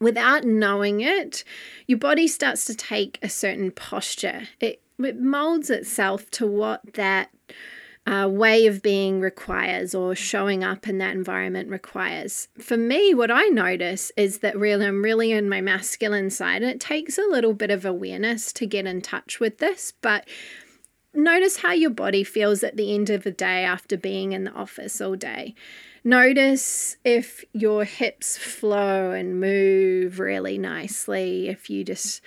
Without 0.00 0.44
knowing 0.44 1.00
it, 1.00 1.44
your 1.86 1.98
body 1.98 2.28
starts 2.28 2.64
to 2.66 2.74
take 2.74 3.18
a 3.22 3.28
certain 3.28 3.70
posture. 3.70 4.42
It, 4.60 4.82
it 4.98 5.18
molds 5.20 5.70
itself 5.70 6.30
to 6.32 6.46
what 6.46 6.94
that 6.94 7.30
uh, 8.06 8.28
way 8.30 8.66
of 8.66 8.82
being 8.82 9.20
requires 9.20 9.94
or 9.94 10.14
showing 10.14 10.62
up 10.62 10.86
in 10.86 10.98
that 10.98 11.14
environment 11.14 11.68
requires. 11.68 12.48
For 12.58 12.76
me, 12.76 13.14
what 13.14 13.30
I 13.32 13.46
notice 13.48 14.12
is 14.16 14.38
that 14.38 14.56
really 14.56 14.86
I'm 14.86 15.02
really 15.02 15.32
in 15.32 15.48
my 15.48 15.60
masculine 15.60 16.30
side, 16.30 16.62
and 16.62 16.70
it 16.70 16.80
takes 16.80 17.18
a 17.18 17.26
little 17.28 17.52
bit 17.52 17.70
of 17.70 17.84
awareness 17.84 18.52
to 18.54 18.66
get 18.66 18.86
in 18.86 19.02
touch 19.02 19.40
with 19.40 19.58
this, 19.58 19.92
but 20.00 20.28
notice 21.12 21.58
how 21.58 21.72
your 21.72 21.90
body 21.90 22.22
feels 22.22 22.62
at 22.62 22.76
the 22.76 22.94
end 22.94 23.10
of 23.10 23.24
the 23.24 23.32
day 23.32 23.64
after 23.64 23.96
being 23.96 24.32
in 24.32 24.44
the 24.44 24.52
office 24.52 25.00
all 25.00 25.16
day. 25.16 25.54
Notice 26.04 26.98
if 27.04 27.44
your 27.52 27.82
hips 27.82 28.38
flow 28.38 29.10
and 29.10 29.40
move 29.40 30.20
really 30.20 30.58
nicely, 30.58 31.48
if 31.48 31.68
you 31.68 31.82
just 31.82 32.20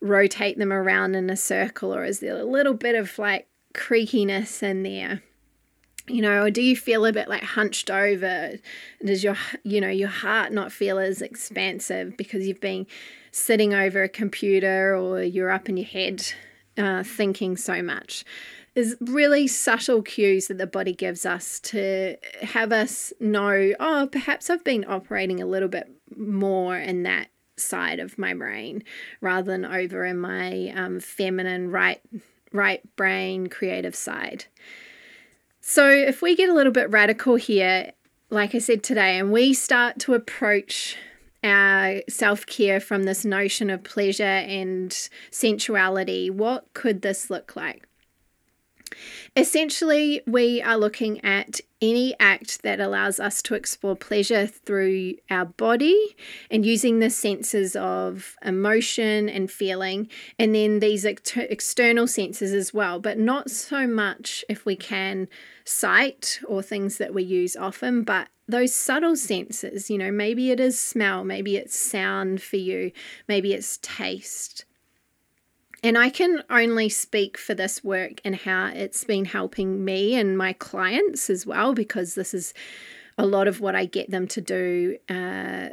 rotate 0.00 0.58
them 0.58 0.72
around 0.72 1.14
in 1.14 1.28
a 1.28 1.36
circle, 1.36 1.94
or 1.94 2.04
is 2.04 2.20
there 2.20 2.38
a 2.38 2.44
little 2.44 2.72
bit 2.72 2.94
of 2.94 3.18
like 3.18 3.48
creakiness 3.76 4.62
in 4.62 4.82
there? 4.82 5.22
you 6.08 6.22
know 6.22 6.42
or 6.42 6.50
do 6.50 6.62
you 6.62 6.76
feel 6.76 7.04
a 7.04 7.12
bit 7.12 7.28
like 7.28 7.42
hunched 7.42 7.90
over 7.90 8.52
does 9.04 9.24
your 9.24 9.36
you 9.64 9.80
know 9.80 9.88
your 9.88 10.08
heart 10.08 10.52
not 10.52 10.72
feel 10.72 10.98
as 10.98 11.20
expansive 11.20 12.16
because 12.16 12.46
you've 12.46 12.60
been 12.60 12.86
sitting 13.32 13.74
over 13.74 14.02
a 14.02 14.08
computer 14.08 14.96
or 14.96 15.22
you're 15.22 15.50
up 15.50 15.68
in 15.68 15.76
your 15.76 15.86
head 15.86 16.32
uh, 16.78 17.02
thinking 17.02 17.56
so 17.56 17.82
much 17.82 18.24
is 18.74 18.96
really 19.00 19.46
subtle 19.46 20.02
cues 20.02 20.48
that 20.48 20.58
the 20.58 20.66
body 20.66 20.94
gives 20.94 21.24
us 21.24 21.58
to 21.60 22.16
have 22.42 22.72
us 22.72 23.12
know 23.18 23.72
oh 23.80 24.08
perhaps 24.10 24.48
i've 24.50 24.64
been 24.64 24.84
operating 24.86 25.40
a 25.40 25.46
little 25.46 25.68
bit 25.68 25.90
more 26.16 26.76
in 26.76 27.02
that 27.02 27.28
side 27.56 27.98
of 27.98 28.18
my 28.18 28.34
brain 28.34 28.84
rather 29.22 29.50
than 29.50 29.64
over 29.64 30.04
in 30.04 30.18
my 30.18 30.68
um, 30.76 31.00
feminine 31.00 31.70
right 31.70 32.00
right 32.56 32.80
brain 32.96 33.46
creative 33.48 33.94
side 33.94 34.46
so, 35.68 35.90
if 35.90 36.22
we 36.22 36.36
get 36.36 36.48
a 36.48 36.54
little 36.54 36.70
bit 36.70 36.88
radical 36.92 37.34
here, 37.34 37.90
like 38.30 38.54
I 38.54 38.58
said 38.58 38.84
today, 38.84 39.18
and 39.18 39.32
we 39.32 39.52
start 39.52 39.98
to 39.98 40.14
approach 40.14 40.96
our 41.42 42.02
self 42.08 42.46
care 42.46 42.78
from 42.78 43.02
this 43.02 43.24
notion 43.24 43.68
of 43.68 43.82
pleasure 43.82 44.22
and 44.22 44.92
sensuality, 45.32 46.30
what 46.30 46.72
could 46.72 47.02
this 47.02 47.30
look 47.30 47.56
like? 47.56 47.88
Essentially, 49.36 50.22
we 50.26 50.62
are 50.62 50.76
looking 50.76 51.22
at 51.24 51.60
any 51.82 52.14
act 52.18 52.62
that 52.62 52.80
allows 52.80 53.20
us 53.20 53.42
to 53.42 53.54
explore 53.54 53.94
pleasure 53.94 54.46
through 54.46 55.14
our 55.28 55.44
body 55.44 56.16
and 56.50 56.64
using 56.64 56.98
the 56.98 57.10
senses 57.10 57.76
of 57.76 58.36
emotion 58.42 59.28
and 59.28 59.50
feeling, 59.50 60.08
and 60.38 60.54
then 60.54 60.80
these 60.80 61.04
ex- 61.04 61.36
external 61.36 62.06
senses 62.06 62.54
as 62.54 62.72
well, 62.72 62.98
but 62.98 63.18
not 63.18 63.50
so 63.50 63.86
much 63.86 64.44
if 64.48 64.64
we 64.64 64.76
can 64.76 65.28
sight 65.64 66.40
or 66.46 66.62
things 66.62 66.96
that 66.98 67.12
we 67.12 67.22
use 67.22 67.56
often, 67.56 68.02
but 68.02 68.28
those 68.48 68.74
subtle 68.74 69.16
senses, 69.16 69.90
you 69.90 69.98
know, 69.98 70.10
maybe 70.10 70.50
it 70.50 70.60
is 70.60 70.78
smell, 70.78 71.24
maybe 71.24 71.56
it's 71.56 71.78
sound 71.78 72.40
for 72.40 72.56
you, 72.56 72.92
maybe 73.28 73.52
it's 73.52 73.78
taste. 73.82 74.64
And 75.86 75.96
I 75.96 76.10
can 76.10 76.42
only 76.50 76.88
speak 76.88 77.38
for 77.38 77.54
this 77.54 77.84
work 77.84 78.20
and 78.24 78.34
how 78.34 78.72
it's 78.74 79.04
been 79.04 79.24
helping 79.24 79.84
me 79.84 80.16
and 80.16 80.36
my 80.36 80.52
clients 80.52 81.30
as 81.30 81.46
well, 81.46 81.74
because 81.74 82.16
this 82.16 82.34
is 82.34 82.52
a 83.16 83.24
lot 83.24 83.46
of 83.46 83.60
what 83.60 83.76
I 83.76 83.84
get 83.84 84.10
them 84.10 84.26
to 84.26 84.40
do 84.40 84.96
uh, 85.08 85.68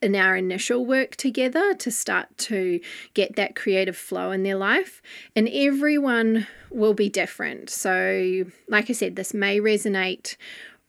in 0.00 0.16
our 0.16 0.36
initial 0.36 0.86
work 0.86 1.16
together 1.16 1.74
to 1.74 1.90
start 1.90 2.34
to 2.38 2.80
get 3.12 3.36
that 3.36 3.56
creative 3.56 3.94
flow 3.94 4.30
in 4.30 4.42
their 4.42 4.56
life. 4.56 5.02
And 5.36 5.50
everyone 5.50 6.46
will 6.70 6.94
be 6.94 7.10
different. 7.10 7.68
So, 7.68 8.44
like 8.68 8.88
I 8.88 8.94
said, 8.94 9.16
this 9.16 9.34
may 9.34 9.60
resonate 9.60 10.36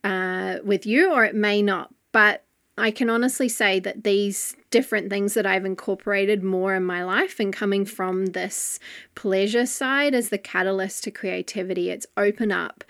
uh, 0.06 0.60
with 0.64 0.86
you 0.86 1.12
or 1.12 1.26
it 1.26 1.36
may 1.36 1.62
not. 1.62 1.94
But 2.14 2.46
I 2.80 2.92
can 2.92 3.10
honestly 3.10 3.50
say 3.50 3.80
that 3.82 4.04
these 4.04 4.56
different 4.72 5.10
things 5.10 5.34
that 5.34 5.46
I've 5.46 5.66
incorporated 5.66 6.44
more 6.44 6.74
in 6.76 6.84
my 6.84 7.04
life 7.04 7.40
and 7.40 7.54
coming 7.54 7.86
from 7.86 8.28
this 8.28 8.80
pleasure 9.16 9.66
side 9.66 10.16
as 10.16 10.30
the 10.30 10.38
catalyst 10.38 11.04
to 11.04 11.12
creativity, 11.12 11.90
it's 11.90 12.08
open 12.16 12.52
up 12.52 12.84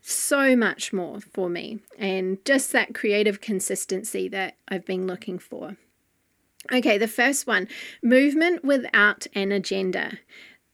so 0.00 0.56
much 0.56 0.92
more 0.92 1.20
for 1.20 1.48
me 1.48 1.80
and 1.98 2.44
just 2.44 2.72
that 2.72 2.94
creative 2.94 3.40
consistency 3.40 4.28
that 4.28 4.56
I've 4.68 4.84
been 4.84 5.06
looking 5.06 5.38
for. 5.38 5.76
Okay, 6.72 6.98
the 6.98 7.08
first 7.08 7.46
one 7.46 7.68
movement 8.02 8.64
without 8.64 9.26
an 9.34 9.52
agenda 9.52 10.18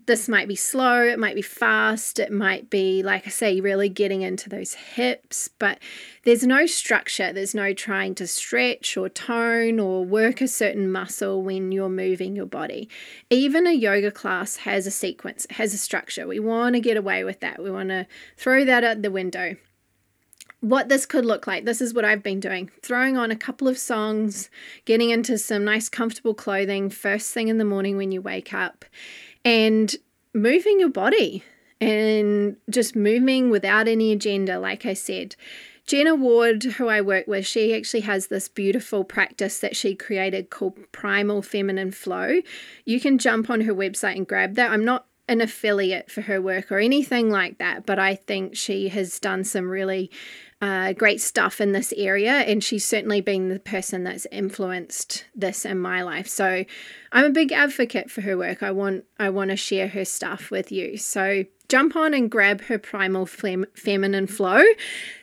this 0.06 0.28
might 0.28 0.48
be 0.48 0.56
slow, 0.56 1.02
it 1.02 1.18
might 1.18 1.34
be 1.34 1.42
fast, 1.42 2.18
it 2.18 2.32
might 2.32 2.70
be, 2.70 3.02
like 3.02 3.26
I 3.26 3.30
say, 3.30 3.60
really 3.60 3.88
getting 3.88 4.22
into 4.22 4.48
those 4.48 4.74
hips, 4.74 5.48
but 5.58 5.78
there's 6.24 6.44
no 6.44 6.66
structure. 6.66 7.32
There's 7.32 7.54
no 7.54 7.72
trying 7.72 8.14
to 8.16 8.26
stretch 8.26 8.96
or 8.96 9.08
tone 9.08 9.80
or 9.80 10.04
work 10.04 10.40
a 10.40 10.48
certain 10.48 10.90
muscle 10.90 11.42
when 11.42 11.72
you're 11.72 11.88
moving 11.88 12.36
your 12.36 12.46
body. 12.46 12.88
Even 13.30 13.66
a 13.66 13.72
yoga 13.72 14.10
class 14.10 14.56
has 14.56 14.86
a 14.86 14.90
sequence, 14.90 15.46
has 15.50 15.74
a 15.74 15.78
structure. 15.78 16.26
We 16.26 16.38
want 16.38 16.74
to 16.74 16.80
get 16.80 16.96
away 16.96 17.24
with 17.24 17.40
that. 17.40 17.62
We 17.62 17.70
want 17.70 17.88
to 17.88 18.06
throw 18.36 18.64
that 18.64 18.84
out 18.84 19.02
the 19.02 19.10
window 19.10 19.56
what 20.62 20.88
this 20.88 21.06
could 21.06 21.24
look 21.24 21.48
like. 21.48 21.64
This 21.64 21.80
is 21.80 21.92
what 21.92 22.04
I've 22.04 22.22
been 22.22 22.38
doing 22.38 22.70
throwing 22.82 23.16
on 23.16 23.32
a 23.32 23.36
couple 23.36 23.66
of 23.66 23.76
songs, 23.76 24.48
getting 24.84 25.10
into 25.10 25.36
some 25.36 25.64
nice, 25.64 25.88
comfortable 25.88 26.34
clothing 26.34 26.88
first 26.88 27.34
thing 27.34 27.48
in 27.48 27.58
the 27.58 27.64
morning 27.64 27.96
when 27.96 28.12
you 28.12 28.22
wake 28.22 28.54
up, 28.54 28.84
and 29.44 29.94
moving 30.34 30.80
your 30.80 30.88
body 30.88 31.42
and 31.80 32.56
just 32.70 32.94
moving 32.94 33.50
without 33.50 33.88
any 33.88 34.12
agenda, 34.12 34.58
like 34.58 34.86
I 34.86 34.94
said. 34.94 35.36
Jenna 35.84 36.14
Ward, 36.14 36.62
who 36.62 36.88
I 36.88 37.00
work 37.00 37.26
with, 37.26 37.44
she 37.44 37.74
actually 37.74 38.02
has 38.02 38.28
this 38.28 38.46
beautiful 38.46 39.02
practice 39.02 39.58
that 39.58 39.74
she 39.74 39.96
created 39.96 40.48
called 40.48 40.78
Primal 40.92 41.42
Feminine 41.42 41.90
Flow. 41.90 42.40
You 42.84 43.00
can 43.00 43.18
jump 43.18 43.50
on 43.50 43.62
her 43.62 43.74
website 43.74 44.16
and 44.16 44.26
grab 44.26 44.54
that. 44.54 44.70
I'm 44.70 44.84
not 44.84 45.06
an 45.28 45.40
affiliate 45.40 46.10
for 46.10 46.22
her 46.22 46.40
work 46.40 46.70
or 46.70 46.78
anything 46.78 47.30
like 47.30 47.58
that, 47.58 47.84
but 47.84 47.98
I 47.98 48.14
think 48.14 48.56
she 48.56 48.88
has 48.88 49.18
done 49.18 49.44
some 49.44 49.68
really 49.68 50.10
uh, 50.62 50.92
great 50.92 51.20
stuff 51.20 51.60
in 51.60 51.72
this 51.72 51.92
area, 51.96 52.30
and 52.30 52.62
she's 52.62 52.84
certainly 52.84 53.20
been 53.20 53.48
the 53.48 53.58
person 53.58 54.04
that's 54.04 54.28
influenced 54.30 55.24
this 55.34 55.64
in 55.64 55.76
my 55.76 56.02
life. 56.02 56.28
So 56.28 56.64
I'm 57.10 57.24
a 57.24 57.30
big 57.30 57.50
advocate 57.50 58.12
for 58.12 58.20
her 58.20 58.38
work. 58.38 58.62
I 58.62 58.70
want 58.70 59.04
I 59.18 59.28
want 59.28 59.50
to 59.50 59.56
share 59.56 59.88
her 59.88 60.04
stuff 60.04 60.52
with 60.52 60.70
you. 60.70 60.96
So 60.98 61.44
jump 61.68 61.96
on 61.96 62.14
and 62.14 62.30
grab 62.30 62.60
her 62.62 62.78
primal 62.78 63.26
fem- 63.26 63.66
feminine 63.74 64.28
flow 64.28 64.62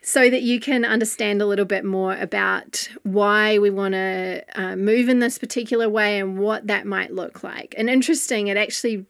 so 0.01 0.29
that 0.29 0.41
you 0.41 0.59
can 0.59 0.83
understand 0.83 1.41
a 1.41 1.45
little 1.45 1.63
bit 1.63 1.85
more 1.85 2.17
about 2.17 2.89
why 3.03 3.59
we 3.59 3.69
want 3.69 3.93
to 3.93 4.43
uh, 4.55 4.75
move 4.75 5.07
in 5.07 5.19
this 5.19 5.37
particular 5.37 5.87
way 5.87 6.19
and 6.19 6.37
what 6.37 6.67
that 6.67 6.85
might 6.85 7.13
look 7.13 7.43
like. 7.43 7.73
And 7.77 7.89
interesting, 7.89 8.47
it 8.47 8.57
actually 8.57 9.05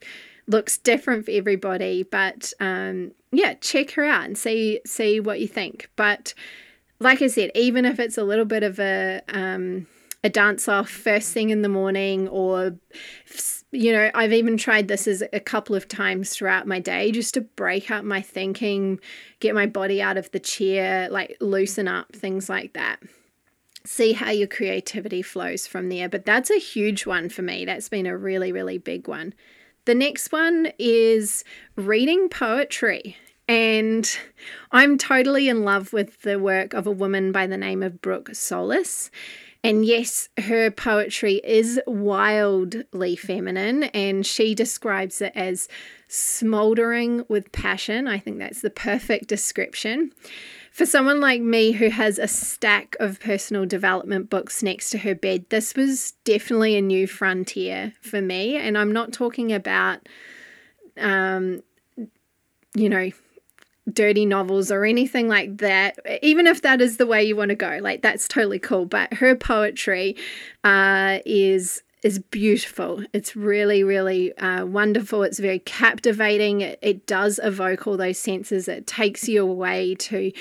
looks 0.50 0.76
different 0.78 1.24
for 1.24 1.30
everybody, 1.30 2.02
but 2.02 2.52
um, 2.60 3.12
yeah, 3.32 3.54
check 3.54 3.92
her 3.92 4.04
out 4.04 4.24
and 4.24 4.36
see 4.36 4.80
see 4.84 5.20
what 5.20 5.40
you 5.40 5.48
think. 5.48 5.88
But 5.96 6.34
like 6.98 7.22
I 7.22 7.28
said, 7.28 7.50
even 7.54 7.84
if 7.84 7.98
it's 7.98 8.18
a 8.18 8.24
little 8.24 8.44
bit 8.44 8.62
of 8.62 8.78
a 8.78 9.22
um, 9.28 9.86
a 10.22 10.28
dance 10.28 10.68
off 10.68 10.90
first 10.90 11.32
thing 11.32 11.50
in 11.50 11.62
the 11.62 11.68
morning, 11.68 12.28
or 12.28 12.76
you 13.70 13.92
know, 13.92 14.10
I've 14.14 14.32
even 14.32 14.56
tried 14.56 14.88
this 14.88 15.06
as 15.06 15.22
a 15.32 15.40
couple 15.40 15.76
of 15.76 15.86
times 15.86 16.30
throughout 16.30 16.66
my 16.66 16.80
day 16.80 17.12
just 17.12 17.34
to 17.34 17.40
break 17.40 17.90
up 17.90 18.04
my 18.04 18.20
thinking, 18.20 18.98
get 19.38 19.54
my 19.54 19.66
body 19.66 20.02
out 20.02 20.18
of 20.18 20.30
the 20.32 20.40
chair, 20.40 21.08
like 21.08 21.36
loosen 21.40 21.86
up, 21.86 22.12
things 22.12 22.48
like 22.48 22.72
that. 22.72 22.98
See 23.86 24.12
how 24.12 24.30
your 24.30 24.48
creativity 24.48 25.22
flows 25.22 25.66
from 25.66 25.88
there. 25.88 26.08
But 26.08 26.26
that's 26.26 26.50
a 26.50 26.58
huge 26.58 27.06
one 27.06 27.30
for 27.30 27.42
me. 27.42 27.64
That's 27.64 27.88
been 27.88 28.06
a 28.06 28.16
really, 28.16 28.52
really 28.52 28.76
big 28.76 29.08
one. 29.08 29.32
The 29.84 29.94
next 29.94 30.32
one 30.32 30.72
is 30.78 31.44
reading 31.76 32.28
poetry. 32.28 33.16
And 33.48 34.08
I'm 34.70 34.96
totally 34.96 35.48
in 35.48 35.64
love 35.64 35.92
with 35.92 36.22
the 36.22 36.38
work 36.38 36.72
of 36.72 36.86
a 36.86 36.92
woman 36.92 37.32
by 37.32 37.48
the 37.48 37.56
name 37.56 37.82
of 37.82 38.00
Brooke 38.00 38.32
Solis. 38.32 39.10
And 39.64 39.84
yes, 39.84 40.28
her 40.38 40.70
poetry 40.70 41.40
is 41.44 41.80
wildly 41.86 43.16
feminine, 43.16 43.84
and 43.84 44.24
she 44.24 44.54
describes 44.54 45.20
it 45.20 45.32
as 45.34 45.68
smoldering 46.08 47.24
with 47.28 47.52
passion. 47.52 48.06
I 48.06 48.18
think 48.18 48.38
that's 48.38 48.62
the 48.62 48.70
perfect 48.70 49.26
description. 49.26 50.12
For 50.70 50.86
someone 50.86 51.20
like 51.20 51.42
me 51.42 51.72
who 51.72 51.90
has 51.90 52.18
a 52.18 52.28
stack 52.28 52.96
of 53.00 53.20
personal 53.20 53.66
development 53.66 54.30
books 54.30 54.62
next 54.62 54.90
to 54.90 54.98
her 54.98 55.14
bed, 55.14 55.46
this 55.50 55.74
was 55.74 56.12
definitely 56.24 56.76
a 56.76 56.80
new 56.80 57.06
frontier 57.06 57.92
for 58.00 58.22
me. 58.22 58.56
And 58.56 58.78
I'm 58.78 58.92
not 58.92 59.12
talking 59.12 59.52
about, 59.52 60.08
um, 60.96 61.62
you 62.74 62.88
know, 62.88 63.10
dirty 63.92 64.24
novels 64.24 64.70
or 64.70 64.84
anything 64.84 65.28
like 65.28 65.58
that, 65.58 65.98
even 66.22 66.46
if 66.46 66.62
that 66.62 66.80
is 66.80 66.96
the 66.96 67.06
way 67.06 67.24
you 67.24 67.34
want 67.34 67.48
to 67.48 67.56
go, 67.56 67.78
like 67.82 68.02
that's 68.02 68.28
totally 68.28 68.58
cool. 68.58 68.86
But 68.86 69.14
her 69.14 69.34
poetry 69.34 70.16
uh, 70.64 71.18
is 71.26 71.82
is 72.02 72.18
beautiful. 72.18 73.04
It's 73.12 73.36
really, 73.36 73.84
really 73.84 74.36
uh, 74.38 74.64
wonderful. 74.64 75.22
It's 75.22 75.38
very 75.38 75.58
captivating. 75.58 76.62
It, 76.62 76.78
it, 76.80 77.06
does 77.06 77.38
evoke 77.42 77.86
all 77.86 77.96
those 77.96 78.18
senses. 78.18 78.68
It 78.68 78.86
takes 78.86 79.28
you 79.28 79.42
away 79.42 79.94
to 79.96 80.32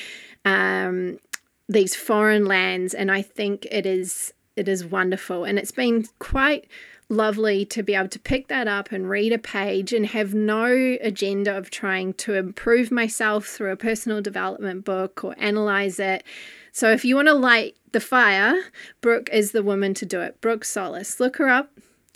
um, 0.46 1.20
these 1.68 1.96
foreign 1.96 2.46
lands, 2.46 2.94
and 2.94 3.12
I 3.12 3.22
think 3.22 3.68
it 3.72 3.86
is 3.86 4.34
it 4.56 4.68
is 4.68 4.86
wonderful. 4.86 5.46
And 5.46 5.58
it's 5.58 5.72
been 5.72 6.06
quite 6.20 6.68
lovely 7.10 7.66
to 7.66 7.82
be 7.82 7.96
able 7.96 8.10
to 8.10 8.20
pick 8.20 8.48
that 8.48 8.68
up 8.68 8.92
and 8.92 9.10
read 9.10 9.34
a 9.34 9.38
page 9.38 9.94
and 9.94 10.06
have 10.06 10.34
no 10.34 10.98
agenda 11.02 11.58
of 11.58 11.70
trying 11.70 12.14
to 12.14 12.36
improve 12.36 12.92
myself 12.92 13.48
through 13.48 13.72
a 13.72 13.76
personal 13.76 14.22
development 14.22 14.86
book 14.86 15.24
or 15.24 15.34
analyze 15.38 16.00
it. 16.00 16.24
So 16.72 16.92
if 16.92 17.04
you 17.04 17.16
want 17.16 17.28
to 17.28 17.34
light 17.34 17.76
the 17.92 18.00
fire, 18.00 18.62
Brooke 19.02 19.30
is 19.32 19.52
the 19.52 19.64
woman 19.64 19.94
to 19.96 20.06
do 20.06 20.22
it. 20.22 20.40
Brooke 20.42 20.66
Solis. 20.66 21.20
Look 21.20 21.38
her 21.38 21.50
up, 21.50 21.72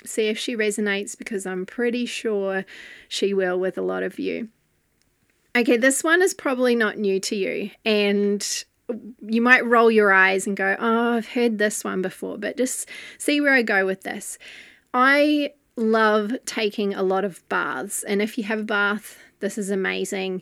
see 0.05 0.27
if 0.27 0.37
she 0.37 0.55
resonates 0.55 1.17
because 1.17 1.45
I'm 1.45 1.65
pretty 1.65 2.05
sure 2.05 2.65
she 3.07 3.33
will 3.33 3.59
with 3.59 3.77
a 3.77 3.81
lot 3.81 4.03
of 4.03 4.19
you. 4.19 4.49
Okay, 5.55 5.77
this 5.77 6.03
one 6.03 6.21
is 6.21 6.33
probably 6.33 6.75
not 6.75 6.97
new 6.97 7.19
to 7.21 7.35
you, 7.35 7.69
and 7.85 8.65
you 9.21 9.41
might 9.41 9.65
roll 9.65 9.91
your 9.91 10.11
eyes 10.11 10.47
and 10.47 10.57
go, 10.57 10.75
Oh, 10.79 11.13
I've 11.13 11.29
heard 11.29 11.57
this 11.57 11.83
one 11.83 12.01
before, 12.01 12.37
but 12.37 12.57
just 12.57 12.89
see 13.19 13.39
where 13.39 13.53
I 13.53 13.61
go 13.61 13.85
with 13.85 14.01
this. 14.01 14.39
I 14.93 15.53
love 15.75 16.33
taking 16.45 16.93
a 16.93 17.03
lot 17.03 17.23
of 17.23 17.47
baths, 17.49 18.03
and 18.03 18.21
if 18.21 18.37
you 18.37 18.43
have 18.45 18.59
a 18.59 18.63
bath, 18.63 19.19
this 19.41 19.57
is 19.57 19.69
amazing. 19.69 20.41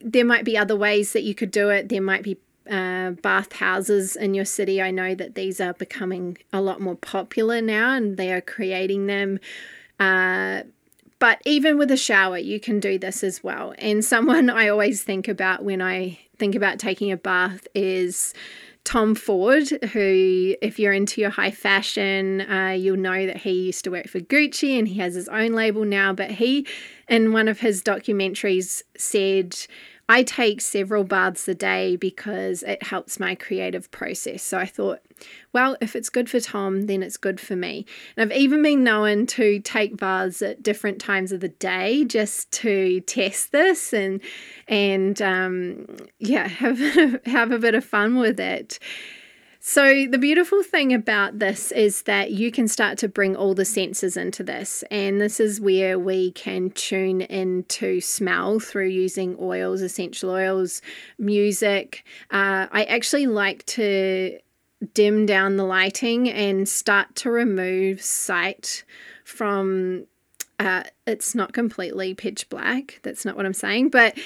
There 0.00 0.24
might 0.24 0.44
be 0.44 0.58
other 0.58 0.76
ways 0.76 1.12
that 1.12 1.22
you 1.22 1.34
could 1.34 1.50
do 1.50 1.70
it. 1.70 1.88
There 1.88 2.02
might 2.02 2.22
be 2.22 2.36
uh, 2.70 3.10
bath 3.22 3.52
houses 3.52 4.16
in 4.16 4.34
your 4.34 4.44
city. 4.44 4.80
I 4.80 4.90
know 4.90 5.14
that 5.14 5.34
these 5.34 5.60
are 5.60 5.74
becoming 5.74 6.38
a 6.52 6.60
lot 6.60 6.80
more 6.80 6.96
popular 6.96 7.60
now 7.60 7.94
and 7.94 8.16
they 8.16 8.32
are 8.32 8.40
creating 8.40 9.06
them. 9.06 9.38
Uh, 9.98 10.62
but 11.18 11.40
even 11.44 11.78
with 11.78 11.90
a 11.90 11.96
shower, 11.96 12.38
you 12.38 12.60
can 12.60 12.80
do 12.80 12.98
this 12.98 13.24
as 13.24 13.42
well. 13.42 13.74
And 13.78 14.04
someone 14.04 14.50
I 14.62 14.68
always 14.68 15.02
think 15.02 15.28
about 15.28 15.64
when 15.64 15.80
I 15.80 16.18
think 16.38 16.54
about 16.54 16.78
taking 16.78 17.10
a 17.10 17.16
bath 17.16 17.66
is 17.74 18.34
Tom 18.86 19.16
Ford, 19.16 19.68
who, 19.92 20.54
if 20.62 20.78
you're 20.78 20.92
into 20.92 21.20
your 21.20 21.30
high 21.30 21.50
fashion, 21.50 22.42
uh, 22.42 22.70
you'll 22.70 22.96
know 22.96 23.26
that 23.26 23.38
he 23.38 23.50
used 23.50 23.82
to 23.84 23.90
work 23.90 24.06
for 24.06 24.20
Gucci 24.20 24.78
and 24.78 24.86
he 24.86 25.00
has 25.00 25.14
his 25.14 25.28
own 25.28 25.52
label 25.52 25.84
now. 25.84 26.12
But 26.12 26.30
he, 26.30 26.68
in 27.08 27.32
one 27.32 27.48
of 27.48 27.58
his 27.58 27.82
documentaries, 27.82 28.82
said, 28.96 29.56
I 30.08 30.22
take 30.22 30.60
several 30.60 31.02
baths 31.02 31.48
a 31.48 31.54
day 31.54 31.96
because 31.96 32.62
it 32.62 32.82
helps 32.84 33.18
my 33.18 33.34
creative 33.34 33.90
process. 33.90 34.42
So 34.42 34.58
I 34.58 34.66
thought, 34.66 35.00
well, 35.52 35.76
if 35.80 35.96
it's 35.96 36.10
good 36.10 36.30
for 36.30 36.38
Tom, 36.38 36.82
then 36.82 37.02
it's 37.02 37.16
good 37.16 37.40
for 37.40 37.56
me. 37.56 37.86
And 38.16 38.30
I've 38.30 38.38
even 38.38 38.62
been 38.62 38.84
known 38.84 39.26
to 39.26 39.58
take 39.60 39.96
baths 39.96 40.42
at 40.42 40.62
different 40.62 41.00
times 41.00 41.32
of 41.32 41.40
the 41.40 41.48
day 41.48 42.04
just 42.04 42.52
to 42.52 43.00
test 43.00 43.50
this 43.50 43.92
and 43.92 44.20
and 44.68 45.20
um, 45.20 45.86
yeah, 46.18 46.46
have 46.48 46.78
have 47.26 47.50
a 47.50 47.58
bit 47.58 47.74
of 47.74 47.84
fun 47.84 48.16
with 48.16 48.38
it. 48.38 48.78
So, 49.68 50.06
the 50.06 50.16
beautiful 50.16 50.62
thing 50.62 50.94
about 50.94 51.40
this 51.40 51.72
is 51.72 52.02
that 52.02 52.30
you 52.30 52.52
can 52.52 52.68
start 52.68 52.98
to 52.98 53.08
bring 53.08 53.34
all 53.34 53.52
the 53.52 53.64
senses 53.64 54.16
into 54.16 54.44
this, 54.44 54.84
and 54.92 55.20
this 55.20 55.40
is 55.40 55.60
where 55.60 55.98
we 55.98 56.30
can 56.30 56.70
tune 56.70 57.20
into 57.22 58.00
smell 58.00 58.60
through 58.60 58.86
using 58.86 59.36
oils, 59.40 59.82
essential 59.82 60.30
oils, 60.30 60.82
music. 61.18 62.04
Uh, 62.30 62.68
I 62.70 62.84
actually 62.84 63.26
like 63.26 63.66
to 63.66 64.38
dim 64.94 65.26
down 65.26 65.56
the 65.56 65.64
lighting 65.64 66.30
and 66.30 66.68
start 66.68 67.16
to 67.16 67.30
remove 67.32 68.00
sight 68.00 68.84
from. 69.24 70.06
Uh, 70.60 70.84
it's 71.08 71.34
not 71.34 71.52
completely 71.52 72.14
pitch 72.14 72.48
black. 72.48 73.00
That's 73.02 73.24
not 73.24 73.36
what 73.36 73.44
I'm 73.44 73.52
saying, 73.52 73.88
but 73.88 74.16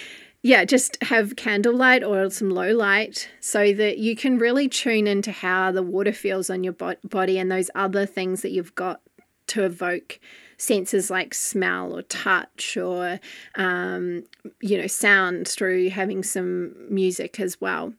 yeah, 0.43 0.65
just 0.65 1.03
have 1.03 1.37
candlelight 1.37 2.03
or 2.03 2.31
some 2.31 2.51
low 2.51 2.73
light 2.73 3.29
so 3.41 3.73
that 3.75 3.99
you 3.99 4.17
can 4.17 4.39
really 4.39 4.69
tune 4.69 5.07
into 5.07 5.33
how 5.33 5.71
the 5.71 5.83
water 5.83 6.13
feels 6.13 6.49
on 6.49 6.65
your 6.65 6.73
body 6.73 7.39
and 7.39 7.51
those 7.51 7.71
other 7.75 8.07
things 8.07 8.41
that 8.43 8.51
you've 8.51 8.75
got 8.75 9.03
to 9.49 9.65
evoke 9.65 10.19
senses 10.57 11.11
like 11.11 11.35
smell 11.35 11.95
or 11.97 12.03
touch 12.03 12.77
or, 12.77 13.21
um, 13.57 14.25
you 14.61 14.79
know, 14.79 14.87
sound 14.87 15.47
through 15.47 15.91
having 15.91 16.23
some 16.23 16.75
music 16.89 17.39
as 17.39 17.61
well. 17.61 17.93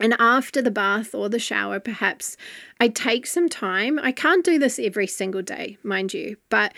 And 0.00 0.16
after 0.18 0.60
the 0.60 0.72
bath 0.72 1.14
or 1.14 1.28
the 1.28 1.38
shower, 1.38 1.78
perhaps 1.78 2.36
I 2.80 2.88
take 2.88 3.26
some 3.26 3.48
time. 3.48 4.00
I 4.02 4.10
can't 4.10 4.44
do 4.44 4.58
this 4.58 4.80
every 4.80 5.06
single 5.06 5.42
day, 5.42 5.78
mind 5.84 6.12
you, 6.12 6.36
but 6.48 6.74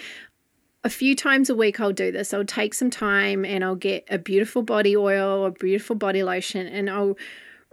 a 0.87 0.89
few 0.89 1.17
times 1.17 1.51
a 1.51 1.55
week 1.57 1.81
I'll 1.81 1.93
do 1.93 2.13
this. 2.13 2.33
I'll 2.33 2.45
take 2.45 2.73
some 2.73 2.91
time 2.91 3.45
and 3.45 3.65
I'll 3.65 3.75
get 3.75 4.07
a 4.09 4.19
beautiful 4.19 4.63
body 4.63 4.97
oil 4.97 5.45
or 5.45 5.51
beautiful 5.51 5.97
body 5.97 6.23
lotion 6.23 6.69
and 6.69 6.89
I'll 6.89 7.19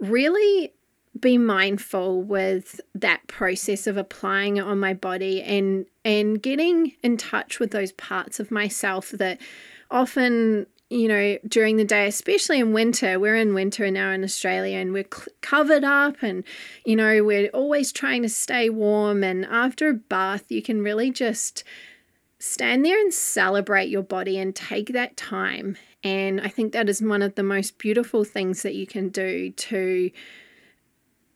really 0.00 0.72
be 1.20 1.38
mindful 1.38 2.22
with 2.22 2.80
that 2.92 3.24
process 3.28 3.86
of 3.86 3.96
applying 3.96 4.56
it 4.56 4.64
on 4.64 4.80
my 4.80 4.94
body 4.94 5.40
and 5.44 5.86
and 6.04 6.42
getting 6.42 6.92
in 7.04 7.16
touch 7.16 7.60
with 7.60 7.70
those 7.70 7.92
parts 7.92 8.40
of 8.40 8.50
myself 8.50 9.10
that 9.10 9.40
often 9.92 10.66
you 10.90 11.06
know 11.06 11.38
during 11.46 11.76
the 11.76 11.84
day 11.84 12.08
especially 12.08 12.58
in 12.58 12.72
winter 12.72 13.20
we're 13.20 13.36
in 13.36 13.54
winter 13.54 13.88
now 13.92 14.10
in 14.10 14.24
australia 14.24 14.76
and 14.76 14.92
we're 14.92 15.06
cl- 15.14 15.28
covered 15.40 15.84
up 15.84 16.20
and 16.20 16.42
you 16.84 16.96
know 16.96 17.22
we're 17.22 17.48
always 17.50 17.92
trying 17.92 18.22
to 18.22 18.28
stay 18.28 18.68
warm 18.68 19.22
and 19.22 19.44
after 19.44 19.88
a 19.90 19.94
bath 19.94 20.50
you 20.50 20.60
can 20.60 20.82
really 20.82 21.12
just 21.12 21.62
stand 22.44 22.84
there 22.84 23.00
and 23.00 23.12
celebrate 23.12 23.88
your 23.88 24.02
body 24.02 24.38
and 24.38 24.54
take 24.54 24.88
that 24.88 25.16
time. 25.16 25.76
And 26.02 26.40
I 26.40 26.48
think 26.48 26.72
that 26.72 26.88
is 26.88 27.00
one 27.00 27.22
of 27.22 27.34
the 27.34 27.42
most 27.42 27.78
beautiful 27.78 28.24
things 28.24 28.62
that 28.62 28.74
you 28.74 28.86
can 28.86 29.08
do 29.08 29.50
to 29.50 30.10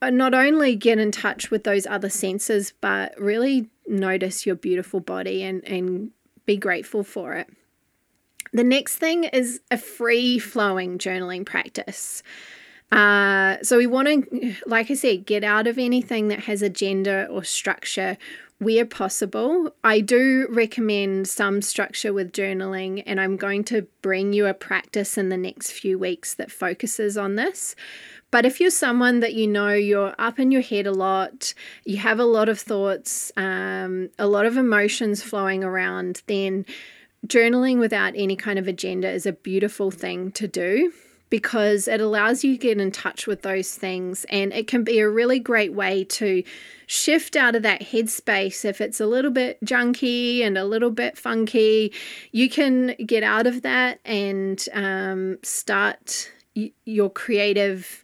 uh, 0.03 0.11
not 0.11 0.35
only 0.35 0.77
get 0.77 0.99
in 0.99 1.11
touch 1.11 1.51
with 1.51 1.65
those 1.65 1.87
other 1.87 2.11
senses, 2.11 2.75
but 2.81 3.19
really 3.19 3.71
notice 3.87 4.45
your 4.45 4.55
beautiful 4.55 5.01
body 5.01 5.43
and, 5.43 5.65
and 5.65 6.11
be 6.45 6.57
grateful 6.57 7.03
for 7.03 7.35
it. 7.35 7.49
The 8.53 8.65
next 8.65 8.97
thing 8.97 9.25
is 9.25 9.61
a 9.71 9.79
free 9.79 10.39
flowing 10.39 10.99
journaling 10.99 11.45
practice. 11.47 12.23
Uh, 12.93 13.57
so 13.63 13.77
we 13.77 13.87
want 13.87 14.09
to, 14.09 14.55
like 14.67 14.91
I 14.91 14.95
said, 14.95 15.27
get 15.27 15.45
out 15.45 15.67
of 15.67 15.79
anything 15.79 16.29
that 16.29 16.41
has 16.41 16.63
agenda 16.63 17.27
or 17.31 17.45
structure 17.45 18.17
where 18.59 18.85
possible. 18.85 19.73
I 19.85 20.01
do 20.01 20.47
recommend 20.51 21.29
some 21.29 21.63
structure 21.63 22.13
with 22.13 22.33
journaling, 22.33 23.03
and 23.07 23.21
I'm 23.21 23.37
going 23.37 23.65
to 23.65 23.87
bring 24.03 24.33
you 24.33 24.47
a 24.47 24.55
practice 24.55 25.17
in 25.17 25.29
the 25.29 25.37
next 25.37 25.71
few 25.71 25.99
weeks 25.99 26.35
that 26.35 26.51
focuses 26.51 27.17
on 27.17 27.37
this. 27.37 27.77
But 28.31 28.45
if 28.45 28.61
you're 28.61 28.71
someone 28.71 29.21
that 29.21 29.35
you 29.35 29.47
know 29.47 29.73
you're 29.73 30.15
up 30.19 30.39
in 30.39 30.51
your 30.51 30.61
head 30.61 30.87
a 30.87 30.93
lot, 30.93 31.55
you 31.85 31.99
have 31.99 32.19
a 32.19 32.25
lot 32.25 32.49
of 32.49 32.59
thoughts, 32.59 33.33
um, 33.37 34.11
a 34.19 34.27
lot 34.27 34.45
of 34.45 34.57
emotions 34.57 35.23
flowing 35.23 35.65
around, 35.65 36.23
then 36.27 36.67
journaling 37.27 37.79
without 37.79 38.13
any 38.17 38.37
kind 38.37 38.59
of 38.59 38.69
agenda 38.69 39.11
is 39.11 39.25
a 39.25 39.33
beautiful 39.33 39.91
thing 39.91 40.31
to 40.33 40.47
do 40.47 40.93
because 41.31 41.89
it 41.89 42.01
allows 42.01 42.45
you 42.45 42.53
to 42.53 42.59
get 42.59 42.81
in 42.81 42.91
touch 42.91 43.27
with 43.27 43.43
those 43.43 43.75
things 43.75 44.25
and 44.31 44.53
it 44.53 44.67
can 44.67 44.85
be 44.85 44.99
a 44.99 45.09
really 45.09 45.39
great 45.39 45.73
way 45.73 46.05
to 46.05 46.43
shift 46.87 47.37
out 47.37 47.55
of 47.55 47.63
that 47.63 47.83
headspace. 47.83 48.65
If 48.65 48.81
it's 48.81 49.01
a 49.01 49.07
little 49.07 49.31
bit 49.31 49.59
junky 49.65 50.43
and 50.43 50.57
a 50.57 50.65
little 50.65 50.91
bit 50.91 51.19
funky 51.19 51.93
you 52.33 52.49
can 52.49 52.95
get 53.05 53.23
out 53.23 53.47
of 53.47 53.63
that 53.63 54.01
and 54.05 54.65
um, 54.73 55.39
start 55.43 56.31
y- 56.57 56.73
your 56.85 57.11
creative 57.11 58.03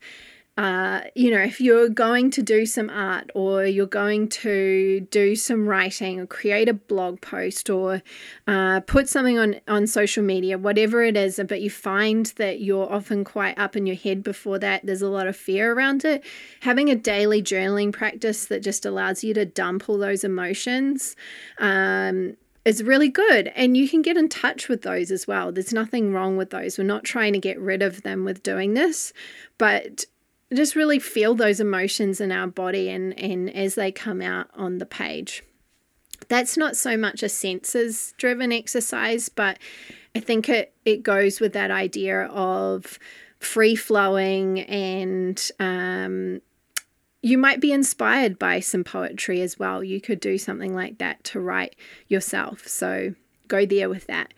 uh, 0.56 1.00
you 1.16 1.32
know, 1.32 1.40
if 1.40 1.60
you're 1.60 1.88
going 1.88 2.30
to 2.30 2.40
do 2.40 2.64
some 2.64 2.88
art 2.88 3.28
or 3.34 3.64
you're 3.64 3.86
going 3.86 4.28
to 4.28 5.00
do 5.10 5.34
some 5.34 5.66
writing 5.66 6.20
or 6.20 6.26
create 6.26 6.68
a 6.68 6.74
blog 6.74 7.20
post 7.20 7.68
or 7.68 8.02
uh, 8.46 8.78
put 8.80 9.08
something 9.08 9.36
on, 9.36 9.56
on 9.66 9.84
social 9.88 10.22
media, 10.22 10.56
whatever 10.56 11.02
it 11.02 11.16
is, 11.16 11.40
but 11.48 11.60
you 11.60 11.70
find 11.70 12.26
that 12.36 12.60
you're 12.60 12.92
often 12.92 13.24
quite 13.24 13.58
up 13.58 13.74
in 13.74 13.84
your 13.84 13.96
head 13.96 14.22
before 14.22 14.60
that, 14.60 14.86
there's 14.86 15.02
a 15.02 15.08
lot 15.08 15.26
of 15.26 15.36
fear 15.36 15.72
around 15.72 16.04
it, 16.04 16.22
having 16.60 16.88
a 16.88 16.94
daily 16.94 17.42
journaling 17.42 17.92
practice 17.92 18.46
that 18.46 18.62
just 18.62 18.86
allows 18.86 19.24
you 19.24 19.34
to 19.34 19.44
dump 19.44 19.88
all 19.88 19.98
those 19.98 20.22
emotions. 20.22 21.16
Um, 21.58 22.36
is 22.64 22.82
really 22.82 23.10
good 23.10 23.48
and 23.54 23.76
you 23.76 23.86
can 23.86 24.00
get 24.00 24.16
in 24.16 24.26
touch 24.26 24.68
with 24.68 24.80
those 24.80 25.10
as 25.10 25.26
well. 25.26 25.52
There's 25.52 25.74
nothing 25.74 26.14
wrong 26.14 26.38
with 26.38 26.48
those. 26.48 26.78
We're 26.78 26.84
not 26.84 27.04
trying 27.04 27.34
to 27.34 27.38
get 27.38 27.60
rid 27.60 27.82
of 27.82 28.02
them 28.04 28.24
with 28.24 28.42
doing 28.42 28.72
this, 28.72 29.12
but 29.58 30.06
just 30.54 30.76
really 30.76 30.98
feel 30.98 31.34
those 31.34 31.60
emotions 31.60 32.20
in 32.20 32.32
our 32.32 32.46
body 32.46 32.88
and, 32.88 33.18
and 33.18 33.54
as 33.54 33.74
they 33.74 33.92
come 33.92 34.20
out 34.22 34.48
on 34.54 34.78
the 34.78 34.86
page. 34.86 35.42
That's 36.28 36.56
not 36.56 36.76
so 36.76 36.96
much 36.96 37.22
a 37.22 37.28
senses 37.28 38.14
driven 38.16 38.52
exercise, 38.52 39.28
but 39.28 39.58
I 40.14 40.20
think 40.20 40.48
it, 40.48 40.72
it 40.84 41.02
goes 41.02 41.40
with 41.40 41.52
that 41.52 41.70
idea 41.70 42.24
of 42.26 42.98
free 43.38 43.76
flowing 43.76 44.60
and 44.60 45.50
um, 45.60 46.40
you 47.20 47.38
might 47.38 47.60
be 47.60 47.72
inspired 47.72 48.38
by 48.38 48.60
some 48.60 48.84
poetry 48.84 49.40
as 49.40 49.58
well. 49.58 49.82
You 49.82 50.00
could 50.00 50.20
do 50.20 50.38
something 50.38 50.74
like 50.74 50.98
that 50.98 51.24
to 51.24 51.40
write 51.40 51.76
yourself. 52.08 52.66
So 52.68 53.14
go 53.48 53.66
there 53.66 53.88
with 53.88 54.06
that. 54.06 54.34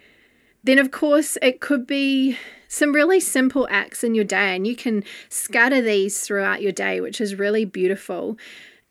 Then, 0.67 0.81
of 0.81 0.91
course, 0.91 1.39
it 1.43 1.61
could 1.61 1.87
be 1.87 2.37
some 2.67 2.93
really 2.93 3.21
simple 3.21 3.69
acts 3.71 4.03
in 4.03 4.17
your 4.17 4.25
day, 4.25 4.57
and 4.57 4.67
you 4.67 4.75
can 4.75 5.05
scatter 5.29 5.81
these 5.81 6.21
throughout 6.21 6.61
your 6.61 6.73
day, 6.73 7.01
which 7.01 7.21
is 7.21 7.37
really 7.37 7.65
beautiful. 7.65 8.37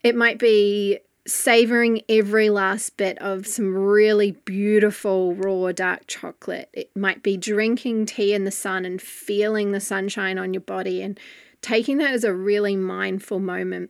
It 0.01 0.15
might 0.15 0.39
be 0.39 0.99
savoring 1.27 2.01
every 2.07 2.49
last 2.49 2.95
bit 2.95 3.17
of 3.17 3.45
some 3.45 3.75
really 3.75 4.31
beautiful 4.45 5.35
raw 5.35 5.73
dark 5.73 6.07
chocolate. 6.07 6.69
It 6.71 6.95
might 6.95 7.21
be 7.21 7.35
drinking 7.35 8.05
tea 8.05 8.33
in 8.33 8.45
the 8.45 8.51
sun 8.51 8.85
and 8.85 9.01
feeling 9.01 9.73
the 9.73 9.81
sunshine 9.81 10.37
on 10.37 10.53
your 10.53 10.61
body 10.61 11.01
and 11.01 11.19
taking 11.61 11.97
that 11.97 12.13
as 12.13 12.23
a 12.23 12.33
really 12.33 12.77
mindful 12.77 13.39
moment. 13.39 13.89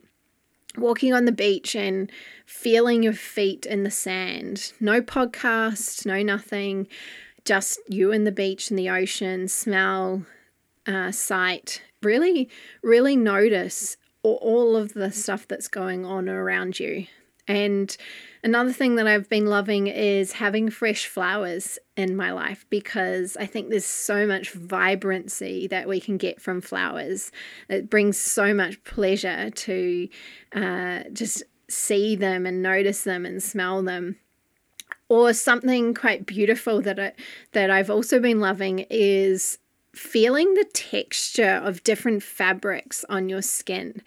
Walking 0.76 1.14
on 1.14 1.24
the 1.24 1.30
beach 1.30 1.76
and 1.76 2.10
feeling 2.46 3.04
your 3.04 3.12
feet 3.12 3.64
in 3.64 3.84
the 3.84 3.92
sand. 3.92 4.72
No 4.80 5.00
podcast, 5.00 6.04
no 6.04 6.20
nothing 6.24 6.88
just 7.46 7.78
you 7.88 8.12
and 8.12 8.26
the 8.26 8.32
beach 8.32 8.70
and 8.70 8.78
the 8.78 8.90
ocean, 8.90 9.48
smell, 9.48 10.26
uh, 10.86 11.10
sight, 11.10 11.82
really, 12.02 12.50
really 12.82 13.16
notice 13.16 13.96
all 14.22 14.76
of 14.76 14.92
the 14.92 15.12
stuff 15.12 15.46
that's 15.46 15.68
going 15.68 16.04
on 16.04 16.28
around 16.28 16.80
you. 16.80 17.06
And 17.48 17.96
another 18.42 18.72
thing 18.72 18.96
that 18.96 19.06
I've 19.06 19.28
been 19.28 19.46
loving 19.46 19.86
is 19.86 20.32
having 20.32 20.68
fresh 20.68 21.06
flowers 21.06 21.78
in 21.96 22.16
my 22.16 22.32
life 22.32 22.66
because 22.70 23.36
I 23.36 23.46
think 23.46 23.70
there's 23.70 23.84
so 23.84 24.26
much 24.26 24.50
vibrancy 24.50 25.68
that 25.68 25.86
we 25.86 26.00
can 26.00 26.16
get 26.16 26.40
from 26.40 26.60
flowers. 26.60 27.30
It 27.68 27.88
brings 27.88 28.18
so 28.18 28.52
much 28.52 28.82
pleasure 28.82 29.50
to 29.50 30.08
uh, 30.54 31.02
just 31.12 31.44
see 31.68 32.16
them 32.16 32.46
and 32.46 32.62
notice 32.62 33.04
them 33.04 33.24
and 33.24 33.40
smell 33.40 33.82
them 33.82 34.16
or 35.08 35.32
something 35.32 35.94
quite 35.94 36.26
beautiful 36.26 36.80
that 36.82 36.98
I, 36.98 37.12
that 37.52 37.70
I've 37.70 37.90
also 37.90 38.18
been 38.18 38.40
loving 38.40 38.86
is 38.90 39.58
feeling 39.94 40.54
the 40.54 40.66
texture 40.74 41.60
of 41.64 41.82
different 41.84 42.22
fabrics 42.22 43.04
on 43.08 43.28
your 43.28 43.42
skin. 43.42 44.02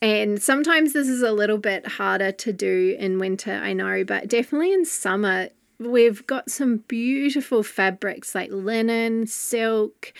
And 0.00 0.40
sometimes 0.40 0.92
this 0.92 1.08
is 1.08 1.22
a 1.22 1.32
little 1.32 1.58
bit 1.58 1.86
harder 1.86 2.30
to 2.32 2.52
do 2.52 2.96
in 2.98 3.18
winter, 3.18 3.52
I 3.52 3.72
know, 3.72 4.04
but 4.04 4.28
definitely 4.28 4.72
in 4.72 4.84
summer, 4.84 5.48
we've 5.80 6.26
got 6.26 6.50
some 6.50 6.78
beautiful 6.88 7.62
fabrics 7.62 8.34
like 8.34 8.50
linen, 8.50 9.26
silk, 9.26 10.12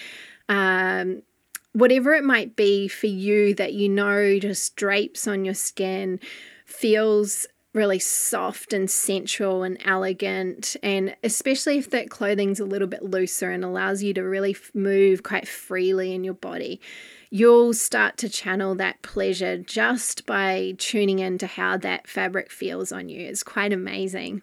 um, 0.48 1.22
whatever 1.72 2.14
it 2.14 2.24
might 2.24 2.56
be 2.56 2.88
for 2.88 3.06
you 3.06 3.54
that 3.54 3.72
you 3.72 3.88
know 3.88 4.38
just 4.38 4.74
drapes 4.74 5.28
on 5.28 5.44
your 5.44 5.54
skin, 5.54 6.18
feels 6.66 7.46
really 7.78 7.98
soft 7.98 8.72
and 8.72 8.90
sensual 8.90 9.62
and 9.62 9.78
elegant 9.84 10.76
and 10.82 11.14
especially 11.22 11.78
if 11.78 11.90
that 11.90 12.10
clothing's 12.10 12.58
a 12.58 12.64
little 12.64 12.88
bit 12.88 13.04
looser 13.04 13.50
and 13.50 13.64
allows 13.64 14.02
you 14.02 14.12
to 14.12 14.22
really 14.22 14.56
move 14.74 15.22
quite 15.22 15.46
freely 15.46 16.12
in 16.12 16.24
your 16.24 16.34
body 16.34 16.80
you'll 17.30 17.72
start 17.72 18.16
to 18.16 18.28
channel 18.28 18.74
that 18.74 19.00
pleasure 19.02 19.56
just 19.56 20.26
by 20.26 20.74
tuning 20.78 21.20
into 21.20 21.46
how 21.46 21.76
that 21.76 22.08
fabric 22.08 22.50
feels 22.50 22.90
on 22.90 23.08
you 23.08 23.20
it's 23.20 23.44
quite 23.44 23.72
amazing 23.72 24.42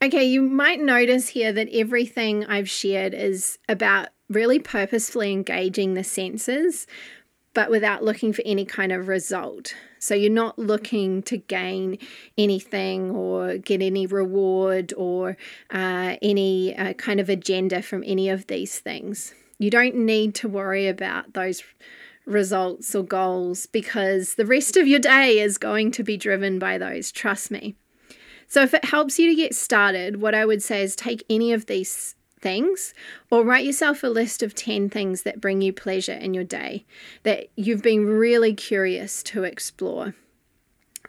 okay 0.00 0.24
you 0.24 0.40
might 0.40 0.80
notice 0.80 1.28
here 1.30 1.52
that 1.52 1.68
everything 1.72 2.46
i've 2.46 2.70
shared 2.70 3.12
is 3.12 3.58
about 3.68 4.08
really 4.28 4.60
purposefully 4.60 5.32
engaging 5.32 5.94
the 5.94 6.04
senses 6.04 6.86
but 7.54 7.70
without 7.70 8.04
looking 8.04 8.32
for 8.32 8.42
any 8.44 8.64
kind 8.64 8.92
of 8.92 9.08
result. 9.08 9.74
So 10.00 10.14
you're 10.14 10.30
not 10.30 10.58
looking 10.58 11.22
to 11.24 11.36
gain 11.36 11.98
anything 12.38 13.10
or 13.10 13.58
get 13.58 13.82
any 13.82 14.06
reward 14.06 14.94
or 14.96 15.36
uh, 15.70 16.16
any 16.22 16.74
uh, 16.74 16.94
kind 16.94 17.20
of 17.20 17.28
agenda 17.28 17.82
from 17.82 18.02
any 18.06 18.30
of 18.30 18.46
these 18.46 18.78
things. 18.78 19.34
You 19.58 19.70
don't 19.70 19.94
need 19.94 20.34
to 20.36 20.48
worry 20.48 20.88
about 20.88 21.34
those 21.34 21.62
results 22.24 22.94
or 22.94 23.04
goals 23.04 23.66
because 23.66 24.36
the 24.36 24.46
rest 24.46 24.78
of 24.78 24.86
your 24.88 25.00
day 25.00 25.38
is 25.38 25.58
going 25.58 25.90
to 25.92 26.02
be 26.02 26.16
driven 26.16 26.58
by 26.58 26.78
those. 26.78 27.12
Trust 27.12 27.50
me. 27.50 27.76
So, 28.48 28.62
if 28.62 28.72
it 28.72 28.86
helps 28.86 29.18
you 29.18 29.28
to 29.28 29.34
get 29.34 29.54
started, 29.54 30.20
what 30.20 30.34
I 30.34 30.46
would 30.46 30.62
say 30.62 30.82
is 30.82 30.96
take 30.96 31.24
any 31.28 31.52
of 31.52 31.66
these 31.66 32.16
things 32.40 32.94
or 33.30 33.44
write 33.44 33.64
yourself 33.64 34.02
a 34.02 34.08
list 34.08 34.42
of 34.42 34.54
10 34.54 34.90
things 34.90 35.22
that 35.22 35.40
bring 35.40 35.62
you 35.62 35.72
pleasure 35.72 36.12
in 36.12 36.34
your 36.34 36.44
day 36.44 36.84
that 37.22 37.48
you've 37.56 37.82
been 37.82 38.06
really 38.06 38.54
curious 38.54 39.22
to 39.24 39.44
explore. 39.44 40.14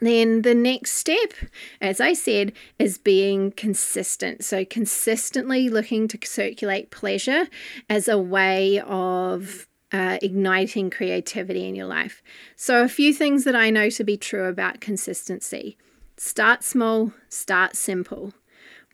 Then 0.00 0.42
the 0.42 0.54
next 0.54 0.92
step, 0.92 1.32
as 1.80 2.00
I 2.00 2.12
said, 2.12 2.52
is 2.78 2.98
being 2.98 3.52
consistent. 3.52 4.44
So, 4.44 4.64
consistently 4.64 5.68
looking 5.68 6.08
to 6.08 6.18
circulate 6.24 6.90
pleasure 6.90 7.46
as 7.88 8.08
a 8.08 8.18
way 8.18 8.80
of 8.80 9.68
uh, 9.92 10.18
igniting 10.20 10.90
creativity 10.90 11.68
in 11.68 11.76
your 11.76 11.86
life. 11.86 12.20
So, 12.56 12.82
a 12.82 12.88
few 12.88 13.12
things 13.14 13.44
that 13.44 13.54
I 13.54 13.70
know 13.70 13.90
to 13.90 14.02
be 14.02 14.16
true 14.16 14.46
about 14.46 14.80
consistency 14.80 15.76
start 16.16 16.64
small, 16.64 17.12
start 17.28 17.76
simple. 17.76 18.32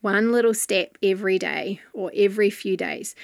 One 0.01 0.33
little 0.33 0.55
step 0.55 0.97
every 1.03 1.39
day 1.39 1.81
or 1.93 2.13
every 2.15 2.51
few 2.51 2.77
days. 2.77 3.15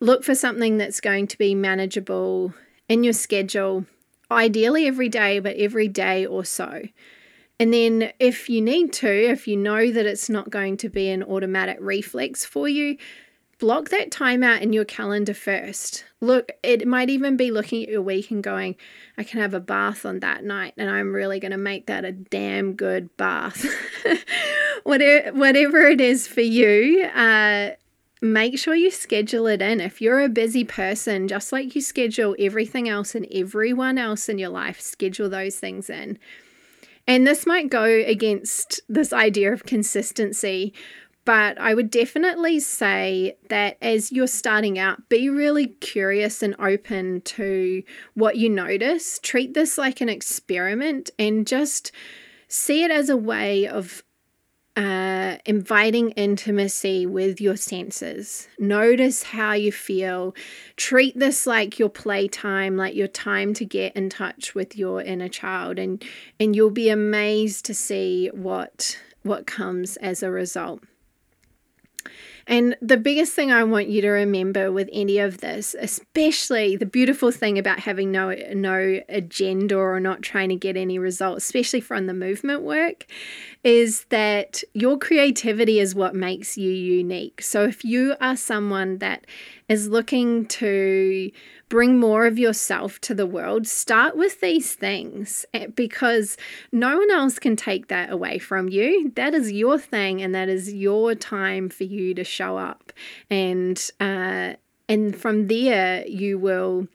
Look 0.00 0.24
for 0.24 0.34
something 0.34 0.78
that's 0.78 1.00
going 1.00 1.26
to 1.28 1.38
be 1.38 1.54
manageable 1.54 2.54
in 2.88 3.04
your 3.04 3.12
schedule, 3.12 3.86
ideally 4.30 4.86
every 4.86 5.08
day, 5.08 5.38
but 5.38 5.56
every 5.56 5.88
day 5.88 6.26
or 6.26 6.44
so. 6.44 6.82
And 7.60 7.72
then, 7.72 8.12
if 8.18 8.48
you 8.48 8.60
need 8.60 8.92
to, 8.94 9.08
if 9.08 9.46
you 9.46 9.56
know 9.56 9.92
that 9.92 10.06
it's 10.06 10.28
not 10.28 10.50
going 10.50 10.76
to 10.78 10.88
be 10.88 11.10
an 11.10 11.22
automatic 11.22 11.76
reflex 11.80 12.44
for 12.44 12.68
you, 12.68 12.96
block 13.62 13.90
that 13.90 14.10
time 14.10 14.42
out 14.42 14.60
in 14.60 14.72
your 14.72 14.84
calendar 14.84 15.32
first. 15.32 16.04
Look, 16.20 16.50
it 16.64 16.84
might 16.84 17.08
even 17.08 17.36
be 17.36 17.52
looking 17.52 17.84
at 17.84 17.88
your 17.88 18.02
week 18.02 18.32
and 18.32 18.42
going, 18.42 18.74
I 19.16 19.22
can 19.22 19.40
have 19.40 19.54
a 19.54 19.60
bath 19.60 20.04
on 20.04 20.18
that 20.18 20.42
night, 20.42 20.74
and 20.76 20.90
I'm 20.90 21.12
really 21.12 21.38
going 21.38 21.52
to 21.52 21.58
make 21.58 21.86
that 21.86 22.04
a 22.04 22.10
damn 22.10 22.72
good 22.72 23.16
bath. 23.16 23.64
whatever, 24.82 25.30
whatever 25.38 25.82
it 25.82 26.00
is 26.00 26.26
for 26.26 26.40
you, 26.40 27.04
uh, 27.14 27.70
make 28.20 28.58
sure 28.58 28.74
you 28.74 28.90
schedule 28.90 29.46
it 29.46 29.62
in. 29.62 29.80
If 29.80 30.00
you're 30.00 30.22
a 30.22 30.28
busy 30.28 30.64
person, 30.64 31.28
just 31.28 31.52
like 31.52 31.76
you 31.76 31.82
schedule 31.82 32.34
everything 32.40 32.88
else 32.88 33.14
and 33.14 33.28
everyone 33.30 33.96
else 33.96 34.28
in 34.28 34.38
your 34.38 34.50
life, 34.50 34.80
schedule 34.80 35.30
those 35.30 35.54
things 35.54 35.88
in. 35.88 36.18
And 37.06 37.26
this 37.26 37.46
might 37.46 37.68
go 37.68 37.84
against 37.84 38.80
this 38.88 39.12
idea 39.12 39.52
of 39.52 39.66
consistency, 39.66 40.72
but 41.24 41.58
I 41.58 41.74
would 41.74 41.90
definitely 41.90 42.58
say 42.60 43.36
that 43.48 43.76
as 43.80 44.10
you're 44.10 44.26
starting 44.26 44.78
out, 44.78 45.08
be 45.08 45.28
really 45.28 45.66
curious 45.66 46.42
and 46.42 46.56
open 46.58 47.20
to 47.22 47.82
what 48.14 48.36
you 48.36 48.48
notice. 48.48 49.18
Treat 49.20 49.54
this 49.54 49.78
like 49.78 50.00
an 50.00 50.08
experiment 50.08 51.10
and 51.18 51.46
just 51.46 51.92
see 52.48 52.82
it 52.82 52.90
as 52.90 53.08
a 53.08 53.16
way 53.16 53.66
of 53.66 54.02
uh, 54.76 55.36
inviting 55.44 56.10
intimacy 56.12 57.04
with 57.06 57.40
your 57.40 57.56
senses. 57.56 58.48
Notice 58.58 59.22
how 59.22 59.52
you 59.52 59.70
feel. 59.70 60.34
Treat 60.76 61.18
this 61.18 61.46
like 61.46 61.78
your 61.78 61.90
playtime, 61.90 62.76
like 62.76 62.94
your 62.94 63.08
time 63.08 63.52
to 63.54 63.64
get 63.64 63.94
in 63.94 64.08
touch 64.08 64.54
with 64.54 64.76
your 64.76 65.02
inner 65.02 65.28
child, 65.28 65.78
and 65.78 66.02
and 66.40 66.56
you'll 66.56 66.70
be 66.70 66.88
amazed 66.88 67.66
to 67.66 67.74
see 67.74 68.30
what 68.32 68.98
what 69.22 69.46
comes 69.46 69.96
as 69.98 70.22
a 70.22 70.30
result. 70.30 70.82
And 72.46 72.76
the 72.82 72.96
biggest 72.96 73.34
thing 73.34 73.52
I 73.52 73.62
want 73.64 73.88
you 73.88 74.00
to 74.02 74.08
remember 74.08 74.72
with 74.72 74.88
any 74.92 75.18
of 75.18 75.38
this, 75.38 75.76
especially 75.78 76.76
the 76.76 76.86
beautiful 76.86 77.30
thing 77.30 77.58
about 77.58 77.80
having 77.80 78.10
no 78.10 78.34
no 78.52 79.00
agenda 79.08 79.76
or 79.76 80.00
not 80.00 80.22
trying 80.22 80.48
to 80.48 80.56
get 80.56 80.76
any 80.76 80.98
results, 80.98 81.44
especially 81.44 81.80
from 81.80 82.06
the 82.06 82.14
movement 82.14 82.62
work, 82.62 83.06
is 83.62 84.04
that 84.08 84.62
your 84.74 84.98
creativity 84.98 85.78
is 85.78 85.94
what 85.94 86.14
makes 86.14 86.58
you 86.58 86.70
unique. 86.70 87.42
So 87.42 87.64
if 87.64 87.84
you 87.84 88.16
are 88.20 88.36
someone 88.36 88.98
that 88.98 89.24
is 89.72 89.88
looking 89.88 90.44
to 90.44 91.30
bring 91.70 91.98
more 91.98 92.26
of 92.26 92.38
yourself 92.38 93.00
to 93.00 93.14
the 93.14 93.24
world, 93.24 93.66
start 93.66 94.14
with 94.14 94.38
these 94.42 94.74
things 94.74 95.46
eh, 95.54 95.66
because 95.74 96.36
no 96.70 96.98
one 96.98 97.10
else 97.10 97.38
can 97.38 97.56
take 97.56 97.88
that 97.88 98.10
away 98.10 98.38
from 98.38 98.68
you. 98.68 99.10
That 99.16 99.32
is 99.32 99.50
your 99.50 99.78
thing, 99.78 100.20
and 100.20 100.34
that 100.34 100.50
is 100.50 100.74
your 100.74 101.14
time 101.14 101.70
for 101.70 101.84
you 101.84 102.12
to 102.12 102.22
show 102.22 102.58
up. 102.58 102.92
And 103.30 103.82
uh, 103.98 104.54
and 104.90 105.16
from 105.16 105.46
there, 105.46 106.06
you 106.06 106.38
will 106.38 106.86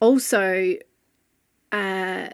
also 0.00 0.76
uh, 1.70 2.30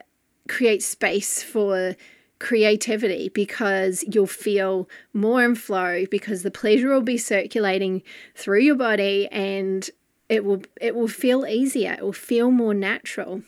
create 0.48 0.84
space 0.84 1.42
for 1.42 1.96
creativity 2.38 3.28
because 3.30 4.04
you'll 4.06 4.26
feel 4.26 4.88
more 5.12 5.44
in 5.44 5.54
flow 5.54 6.04
because 6.10 6.42
the 6.42 6.50
pleasure 6.50 6.88
will 6.88 7.00
be 7.00 7.18
circulating 7.18 8.02
through 8.34 8.60
your 8.60 8.76
body 8.76 9.28
and 9.32 9.90
it 10.28 10.44
will 10.44 10.62
it 10.80 10.94
will 10.94 11.08
feel 11.08 11.46
easier 11.46 11.94
it 11.94 12.02
will 12.02 12.12
feel 12.12 12.50
more 12.50 12.74
natural. 12.74 13.42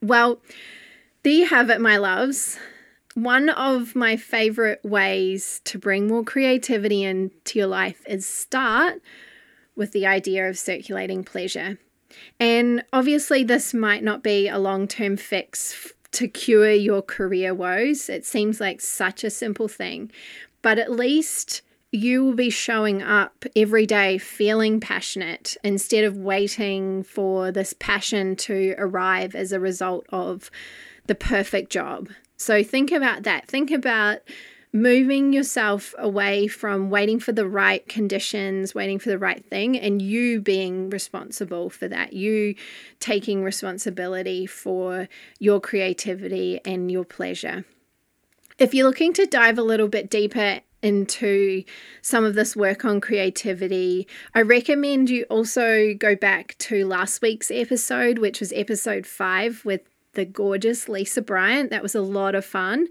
Well 0.00 0.40
there 1.22 1.32
you 1.32 1.46
have 1.46 1.70
it 1.70 1.80
my 1.80 1.96
loves. 1.98 2.58
One 3.14 3.50
of 3.50 3.94
my 3.94 4.16
favorite 4.16 4.82
ways 4.82 5.60
to 5.64 5.78
bring 5.78 6.08
more 6.08 6.24
creativity 6.24 7.04
into 7.04 7.58
your 7.58 7.68
life 7.68 8.02
is 8.06 8.26
start 8.26 9.02
with 9.76 9.92
the 9.92 10.06
idea 10.06 10.48
of 10.48 10.58
circulating 10.58 11.22
pleasure. 11.22 11.78
And 12.40 12.82
obviously 12.92 13.44
this 13.44 13.74
might 13.74 14.02
not 14.02 14.22
be 14.22 14.48
a 14.48 14.58
long-term 14.58 15.18
fix 15.18 15.92
to 16.12 16.28
cure 16.28 16.70
your 16.70 17.02
career 17.02 17.54
woes 17.54 18.08
it 18.08 18.24
seems 18.24 18.60
like 18.60 18.80
such 18.80 19.24
a 19.24 19.30
simple 19.30 19.68
thing 19.68 20.10
but 20.62 20.78
at 20.78 20.92
least 20.92 21.62
you 21.92 22.24
will 22.24 22.34
be 22.34 22.48
showing 22.48 23.02
up 23.02 23.44
every 23.54 23.84
day 23.84 24.16
feeling 24.16 24.80
passionate 24.80 25.56
instead 25.62 26.04
of 26.04 26.16
waiting 26.16 27.02
for 27.02 27.52
this 27.52 27.74
passion 27.78 28.34
to 28.34 28.74
arrive 28.78 29.34
as 29.34 29.52
a 29.52 29.60
result 29.60 30.06
of 30.08 30.50
the 31.06 31.14
perfect 31.14 31.70
job. 31.70 32.08
So 32.38 32.64
think 32.64 32.90
about 32.90 33.24
that. 33.24 33.46
Think 33.46 33.70
about 33.70 34.20
moving 34.72 35.32
yourself 35.32 35.94
away 35.98 36.46
from 36.46 36.88
waiting 36.88 37.20
for 37.20 37.32
the 37.32 37.46
right 37.46 37.86
conditions, 37.88 38.74
waiting 38.74 38.98
for 38.98 39.10
the 39.10 39.18
right 39.18 39.44
thing, 39.44 39.78
and 39.78 40.00
you 40.00 40.40
being 40.40 40.88
responsible 40.88 41.68
for 41.68 41.88
that. 41.88 42.14
You 42.14 42.54
taking 42.98 43.42
responsibility 43.42 44.46
for 44.46 45.08
your 45.38 45.60
creativity 45.60 46.60
and 46.64 46.90
your 46.90 47.04
pleasure. 47.04 47.64
If 48.58 48.74
you're 48.74 48.86
looking 48.86 49.12
to 49.14 49.26
dive 49.26 49.58
a 49.58 49.62
little 49.62 49.88
bit 49.88 50.08
deeper 50.08 50.60
into 50.82 51.64
some 52.00 52.24
of 52.24 52.34
this 52.34 52.56
work 52.56 52.84
on 52.84 53.00
creativity, 53.00 54.06
I 54.34 54.42
recommend 54.42 55.10
you 55.10 55.24
also 55.24 55.94
go 55.94 56.16
back 56.16 56.56
to 56.58 56.86
last 56.86 57.22
week's 57.22 57.50
episode, 57.50 58.18
which 58.18 58.40
was 58.40 58.52
episode 58.54 59.06
five 59.06 59.64
with 59.64 59.82
the 60.14 60.24
gorgeous 60.24 60.88
Lisa 60.88 61.22
Bryant. 61.22 61.70
That 61.70 61.82
was 61.82 61.94
a 61.94 62.02
lot 62.02 62.34
of 62.34 62.44
fun. 62.44 62.88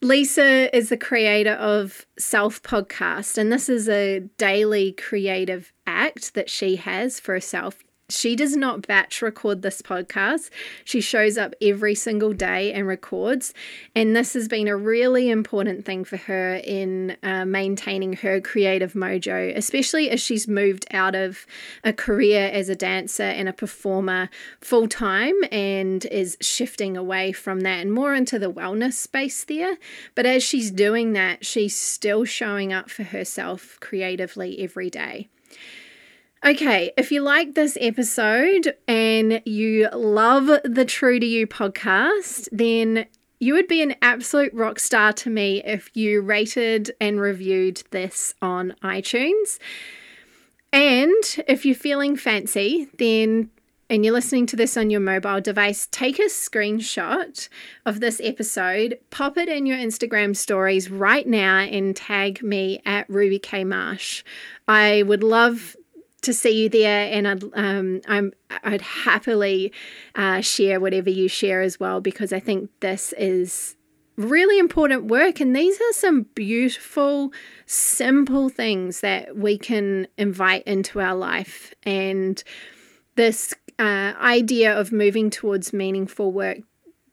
Lisa 0.00 0.74
is 0.76 0.90
the 0.90 0.96
creator 0.96 1.54
of 1.54 2.06
Self 2.18 2.62
Podcast, 2.62 3.36
and 3.36 3.52
this 3.52 3.68
is 3.68 3.88
a 3.88 4.20
daily 4.38 4.92
creative 4.92 5.72
act 5.86 6.34
that 6.34 6.48
she 6.48 6.76
has 6.76 7.18
for 7.18 7.32
herself 7.32 7.82
she 8.10 8.34
does 8.34 8.56
not 8.56 8.86
batch 8.86 9.20
record 9.20 9.60
this 9.60 9.82
podcast. 9.82 10.48
She 10.84 11.00
shows 11.00 11.36
up 11.36 11.54
every 11.60 11.94
single 11.94 12.32
day 12.32 12.72
and 12.72 12.86
records. 12.86 13.52
And 13.94 14.16
this 14.16 14.32
has 14.32 14.48
been 14.48 14.66
a 14.66 14.76
really 14.76 15.28
important 15.28 15.84
thing 15.84 16.04
for 16.04 16.16
her 16.16 16.54
in 16.64 17.16
uh, 17.22 17.44
maintaining 17.44 18.14
her 18.14 18.40
creative 18.40 18.94
mojo, 18.94 19.54
especially 19.54 20.08
as 20.08 20.22
she's 20.22 20.48
moved 20.48 20.86
out 20.90 21.14
of 21.14 21.46
a 21.84 21.92
career 21.92 22.50
as 22.50 22.70
a 22.70 22.74
dancer 22.74 23.24
and 23.24 23.46
a 23.46 23.52
performer 23.52 24.30
full 24.60 24.88
time 24.88 25.34
and 25.52 26.06
is 26.06 26.38
shifting 26.40 26.96
away 26.96 27.32
from 27.32 27.60
that 27.60 27.80
and 27.80 27.92
more 27.92 28.14
into 28.14 28.38
the 28.38 28.50
wellness 28.50 28.94
space 28.94 29.44
there. 29.44 29.76
But 30.14 30.24
as 30.24 30.42
she's 30.42 30.70
doing 30.70 31.12
that, 31.12 31.44
she's 31.44 31.76
still 31.76 32.24
showing 32.24 32.72
up 32.72 32.88
for 32.88 33.02
herself 33.02 33.76
creatively 33.80 34.62
every 34.62 34.88
day. 34.88 35.28
Okay, 36.46 36.92
if 36.96 37.10
you 37.10 37.20
like 37.20 37.54
this 37.56 37.76
episode 37.80 38.76
and 38.86 39.42
you 39.44 39.88
love 39.92 40.46
the 40.62 40.84
True 40.84 41.18
to 41.18 41.26
You 41.26 41.48
podcast, 41.48 42.48
then 42.52 43.06
you 43.40 43.54
would 43.54 43.66
be 43.66 43.82
an 43.82 43.96
absolute 44.02 44.54
rock 44.54 44.78
star 44.78 45.12
to 45.14 45.30
me 45.30 45.60
if 45.64 45.90
you 45.96 46.20
rated 46.20 46.92
and 47.00 47.20
reviewed 47.20 47.82
this 47.90 48.34
on 48.40 48.76
iTunes. 48.84 49.58
And 50.72 51.24
if 51.48 51.66
you're 51.66 51.74
feeling 51.74 52.16
fancy, 52.16 52.88
then 52.98 53.50
and 53.90 54.04
you're 54.04 54.14
listening 54.14 54.46
to 54.46 54.56
this 54.56 54.76
on 54.76 54.90
your 54.90 55.00
mobile 55.00 55.40
device, 55.40 55.88
take 55.90 56.18
a 56.18 56.24
screenshot 56.24 57.48
of 57.86 58.00
this 58.00 58.20
episode, 58.22 58.98
pop 59.10 59.38
it 59.38 59.48
in 59.48 59.66
your 59.66 59.78
Instagram 59.78 60.36
stories 60.36 60.90
right 60.90 61.26
now, 61.26 61.60
and 61.60 61.96
tag 61.96 62.42
me 62.42 62.80
at 62.84 63.08
Ruby 63.08 63.38
K 63.38 63.64
Marsh. 63.64 64.22
I 64.68 65.02
would 65.04 65.24
love 65.24 65.74
to 66.22 66.32
see 66.32 66.62
you 66.62 66.68
there, 66.68 67.12
and 67.12 67.28
I'd 67.28 67.44
um, 67.54 68.00
I'm 68.06 68.32
I'd 68.64 68.82
happily 68.82 69.72
uh, 70.14 70.40
share 70.40 70.80
whatever 70.80 71.10
you 71.10 71.28
share 71.28 71.62
as 71.62 71.78
well 71.78 72.00
because 72.00 72.32
I 72.32 72.40
think 72.40 72.70
this 72.80 73.12
is 73.16 73.76
really 74.16 74.58
important 74.58 75.04
work, 75.04 75.40
and 75.40 75.54
these 75.54 75.76
are 75.80 75.92
some 75.92 76.22
beautiful, 76.34 77.32
simple 77.66 78.48
things 78.48 79.00
that 79.00 79.36
we 79.36 79.56
can 79.56 80.08
invite 80.18 80.64
into 80.64 81.00
our 81.00 81.14
life. 81.14 81.72
And 81.84 82.42
this 83.14 83.54
uh, 83.78 84.14
idea 84.20 84.78
of 84.78 84.92
moving 84.92 85.30
towards 85.30 85.72
meaningful 85.72 86.32
work 86.32 86.58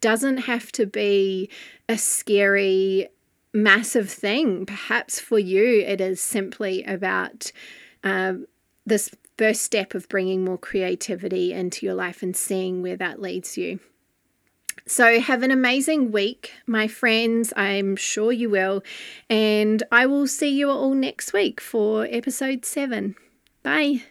doesn't 0.02 0.38
have 0.40 0.72
to 0.74 0.86
be 0.88 1.50
a 1.88 1.98
scary, 1.98 3.08
massive 3.54 4.10
thing. 4.10 4.66
Perhaps 4.66 5.20
for 5.20 5.38
you, 5.38 5.82
it 5.82 6.02
is 6.02 6.20
simply 6.22 6.84
about. 6.84 7.52
Um, 8.04 8.46
this 8.86 9.10
first 9.38 9.62
step 9.62 9.94
of 9.94 10.08
bringing 10.08 10.46
more 10.46 10.58
creativity 10.58 11.52
into 11.54 11.86
your 11.86 11.96
life 11.96 12.24
and 12.24 12.36
seeing 12.36 12.82
where 12.82 12.98
that 12.98 13.22
leads 13.22 13.58
you. 13.58 13.80
So, 14.88 15.20
have 15.20 15.42
an 15.42 15.52
amazing 15.52 16.12
week, 16.12 16.52
my 16.68 16.88
friends. 16.88 17.52
I'm 17.58 17.96
sure 17.96 18.32
you 18.32 18.50
will. 18.50 18.84
And 19.30 19.82
I 19.92 20.06
will 20.06 20.28
see 20.28 20.50
you 20.50 20.70
all 20.70 20.94
next 20.94 21.34
week 21.34 21.60
for 21.60 22.08
episode 22.10 22.66
seven. 22.66 23.16
Bye. 23.64 24.04